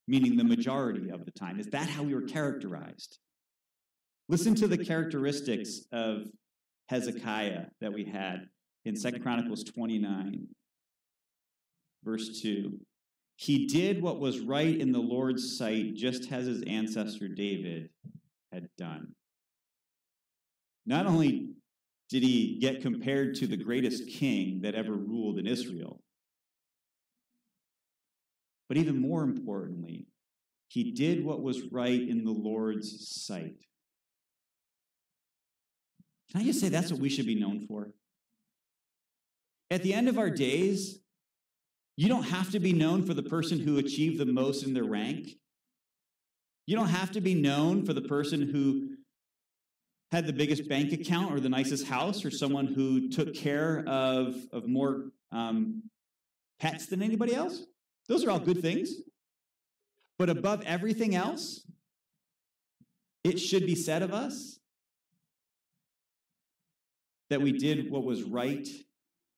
[0.07, 1.59] Meaning the majority of the time.
[1.59, 3.19] Is that how we were characterized?
[4.29, 6.27] Listen to the characteristics of
[6.89, 8.49] Hezekiah that we had
[8.85, 10.47] in Second Chronicles 29
[12.05, 12.79] verse 2.
[13.37, 17.91] He did what was right in the Lord's sight, just as his ancestor David
[18.53, 19.15] had done.
[20.87, 21.51] Not only
[22.09, 26.03] did he get compared to the greatest king that ever ruled in Israel,
[28.69, 30.07] but even more importantly,
[30.69, 33.65] he did what was right in the Lord's sight.
[36.31, 37.91] Can I just say that's what we should be known for?
[39.71, 41.01] At the end of our days,
[41.99, 44.85] you don't have to be known for the person who achieved the most in their
[44.85, 45.31] rank.
[46.65, 48.91] You don't have to be known for the person who
[50.13, 54.37] had the biggest bank account or the nicest house or someone who took care of,
[54.53, 55.83] of more um,
[56.61, 57.65] pets than anybody else.
[58.07, 58.93] Those are all good things.
[60.21, 61.67] But above everything else,
[63.25, 64.61] it should be said of us
[67.29, 68.69] that we did what was right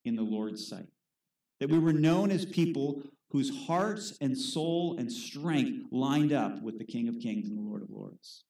[0.05, 0.89] in the Lord's sight
[1.61, 6.79] that we were known as people whose hearts and soul and strength lined up with
[6.79, 8.45] the King of Kings and the Lord of Lords.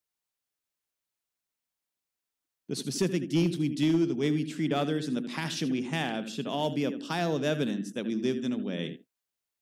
[2.69, 6.31] The specific deeds we do, the way we treat others, and the passion we have
[6.31, 9.01] should all be a pile of evidence that we lived in a way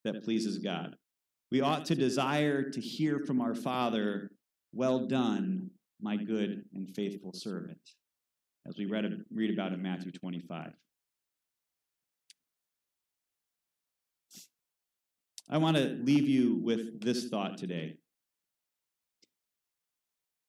[0.04, 0.94] that pleases God.
[1.50, 4.30] We ought to desire to hear from our Father,
[4.74, 5.70] Well done,
[6.00, 7.80] my good and faithful servant,
[8.68, 10.72] as we read, about in Matthew 25.
[15.50, 17.96] I want to leave you with this thought today.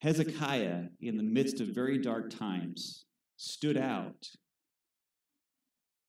[0.01, 3.05] Hezekiah, in the midst of very dark times,
[3.37, 4.27] stood out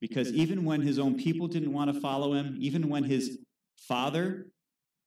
[0.00, 3.38] because even when his own people didn't want to follow him, even when his
[3.76, 4.46] father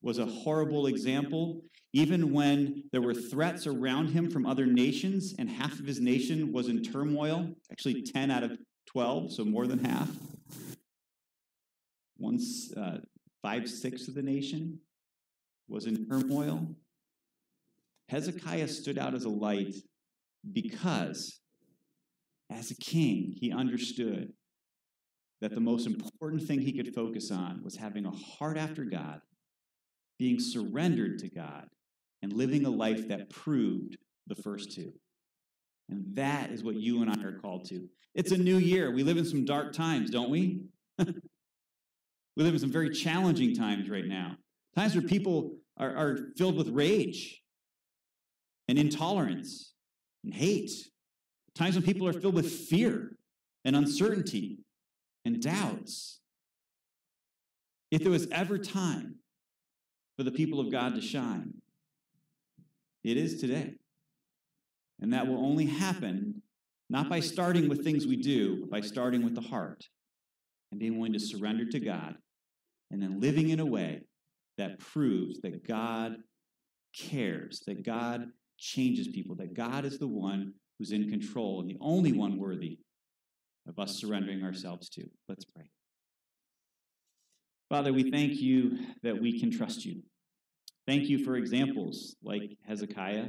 [0.01, 1.61] was a horrible example,
[1.93, 6.51] even when there were threats around him from other nations and half of his nation
[6.51, 8.57] was in turmoil, actually 10 out of
[8.87, 10.09] 12, so more than half.
[12.17, 12.97] Once uh,
[13.43, 14.79] five sixths of the nation
[15.67, 16.65] was in turmoil.
[18.09, 19.75] Hezekiah stood out as a light
[20.51, 21.39] because,
[22.49, 24.33] as a king, he understood
[25.41, 29.19] that the most important thing he could focus on was having a heart after God,
[30.17, 31.67] being surrendered to God,
[32.21, 34.93] and living a life that proved the first two.
[35.89, 37.89] And that is what you and I are called to.
[38.15, 38.91] It's a new year.
[38.91, 40.61] We live in some dark times, don't we?
[42.35, 44.37] We live in some very challenging times right now.
[44.75, 47.41] Times where people are, are filled with rage
[48.67, 49.73] and intolerance
[50.23, 50.71] and hate,
[51.53, 53.17] times when people are filled with fear
[53.65, 54.59] and uncertainty
[55.25, 56.19] and doubts.
[57.91, 59.15] If there was ever time
[60.17, 61.53] for the people of God to shine,
[63.03, 63.75] it is today.
[64.99, 66.41] And that will only happen
[66.89, 69.85] not by starting with things we do, but by starting with the heart
[70.73, 72.15] and being willing to surrender to God
[72.89, 74.01] and then living in a way
[74.57, 76.15] that proves that God
[76.97, 78.25] cares, that God
[78.57, 82.79] changes people, that God is the one who's in control and the only one worthy
[83.67, 85.03] of us surrendering ourselves to.
[85.29, 85.69] Let's pray.
[87.69, 90.01] Father, we thank you that we can trust you.
[90.87, 93.27] Thank you for examples like Hezekiah.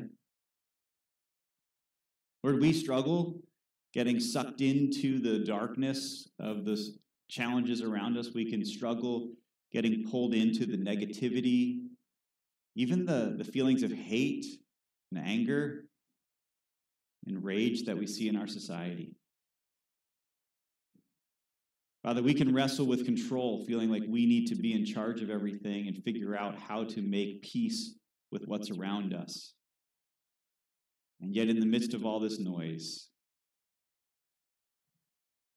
[2.43, 3.41] Lord, we struggle
[3.93, 6.95] getting sucked into the darkness of the
[7.29, 8.31] challenges around us.
[8.35, 9.33] We can struggle
[9.73, 11.81] getting pulled into the negativity,
[12.77, 14.47] even the, the feelings of hate
[15.11, 15.85] and anger
[17.27, 19.17] and rage that we see in our society.
[22.03, 25.31] Father, we can wrestle with control, feeling like we need to be in charge of
[25.31, 27.95] everything and figure out how to make peace
[28.31, 29.55] with what's around us.
[31.23, 33.09] And yet, in the midst of all this noise,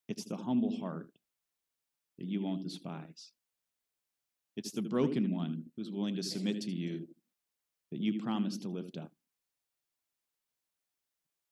[0.07, 1.16] it's the humble heart
[2.17, 3.31] that you won't despise.
[4.55, 7.07] It's the broken one who's willing to submit to you
[7.91, 9.11] that you promise to lift up.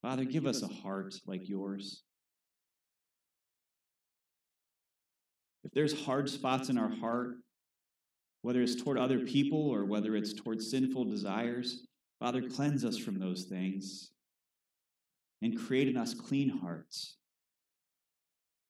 [0.02, 2.04] Father, give us a heart like yours.
[5.64, 7.38] If there's hard spots in our heart,
[8.44, 11.88] whether it's toward other people or whether it's toward sinful desires,
[12.20, 14.12] Father, cleanse us from those things
[15.42, 17.18] and create in us clean hearts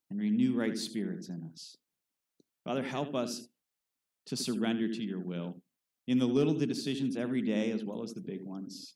[0.09, 1.77] and renew right spirits in us.
[2.66, 3.47] Father, help us
[4.26, 5.55] to surrender to your will
[6.07, 8.95] in the little decisions every day as well as the big ones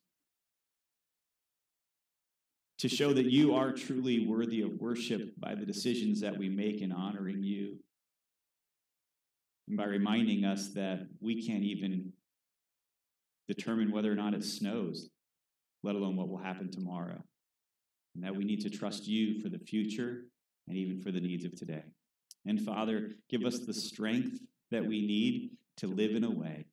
[2.79, 6.81] to show that you are truly worthy of worship by the decisions that we make
[6.81, 7.77] in honoring you.
[9.67, 12.13] And by reminding us that we can't even
[13.49, 15.09] determine whether or not it snows,
[15.83, 17.21] let alone what will happen tomorrow.
[18.15, 20.23] And that we need to trust you for the future
[20.67, 21.83] and even for the needs of today.
[22.45, 24.39] And Father, give us the strength
[24.71, 26.65] that we need to live in a way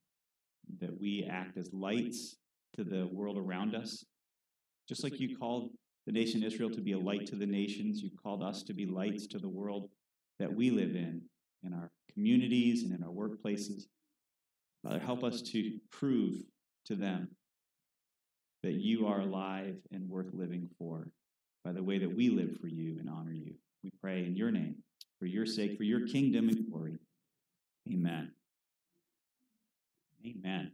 [0.81, 2.37] that we act as lights
[2.75, 4.05] to the world around us,
[4.89, 5.71] just like you called
[6.07, 8.03] the nation Israel to be a light to the nations.
[8.03, 9.89] You've called us to be lights to the world
[10.39, 11.23] that we live in,
[11.63, 13.85] in our communities and in our workplaces.
[14.83, 16.43] Father, help us to prove
[16.87, 17.29] to them
[18.63, 21.09] that you are alive and worth living for
[21.65, 23.55] by the way that we live for you and honor you.
[23.83, 24.77] We pray in your name,
[25.19, 26.99] for your sake, for your kingdom and glory.
[27.91, 28.33] Amen.
[30.27, 30.73] Amen.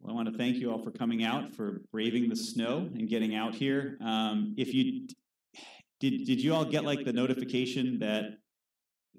[0.00, 3.08] Well, I want to thank you all for coming out, for braving the snow and
[3.08, 3.98] getting out here.
[4.04, 5.08] Um, if you
[6.00, 8.38] did, did you all get like the notification that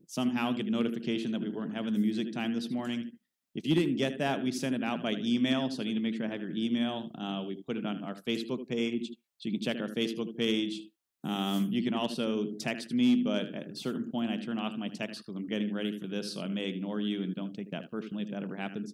[0.08, 3.12] somehow get a notification that we weren't having the music time this morning?
[3.56, 6.00] If you didn't get that, we sent it out by email, so I need to
[6.00, 7.10] make sure I have your email.
[7.20, 10.80] Uh, we put it on our Facebook page, so you can check our Facebook page.
[11.24, 14.88] Um, you can also text me, but at a certain point, I turn off my
[14.88, 17.72] text because I'm getting ready for this, so I may ignore you and don't take
[17.72, 18.94] that personally if that ever happens.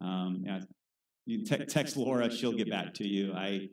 [0.00, 0.60] Um, yeah,
[1.26, 3.32] you te- text Laura, she'll get back to you.
[3.34, 3.68] I,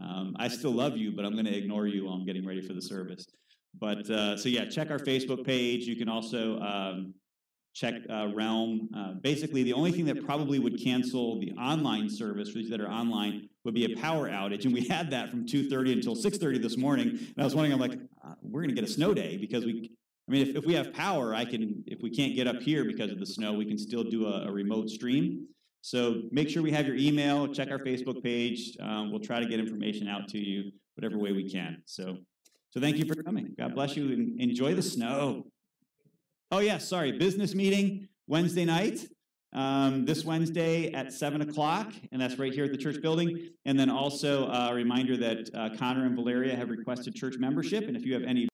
[0.00, 2.60] um, I still love you, but I'm going to ignore you while I'm getting ready
[2.60, 3.24] for the service.
[3.78, 5.86] But uh, so yeah, check our Facebook page.
[5.86, 7.14] You can also um,
[7.72, 8.88] check uh, Realm.
[8.96, 12.80] Uh, basically, the only thing that probably would cancel the online service for these that
[12.80, 16.58] are online would be a power outage, and we had that from 2:30 until 6:30
[16.60, 17.08] this morning.
[17.08, 19.64] And I was wondering, I'm like, uh, we're going to get a snow day because
[19.64, 19.90] we.
[20.26, 21.84] I mean, if, if we have power, I can.
[21.86, 24.48] If we can't get up here because of the snow, we can still do a,
[24.48, 25.48] a remote stream.
[25.84, 28.74] So make sure we have your email, check our Facebook page.
[28.80, 31.82] Um, we'll try to get information out to you whatever way we can.
[31.84, 32.16] So,
[32.70, 33.54] so thank you for coming.
[33.58, 35.44] God bless you and enjoy the snow.
[36.50, 37.12] Oh, yeah, sorry.
[37.12, 39.06] Business meeting Wednesday night.
[39.54, 43.50] Um, this Wednesday at 7 o'clock, and that's right here at the church building.
[43.64, 47.96] And then also a reminder that uh, Connor and Valeria have requested church membership, and
[47.96, 48.42] if you have any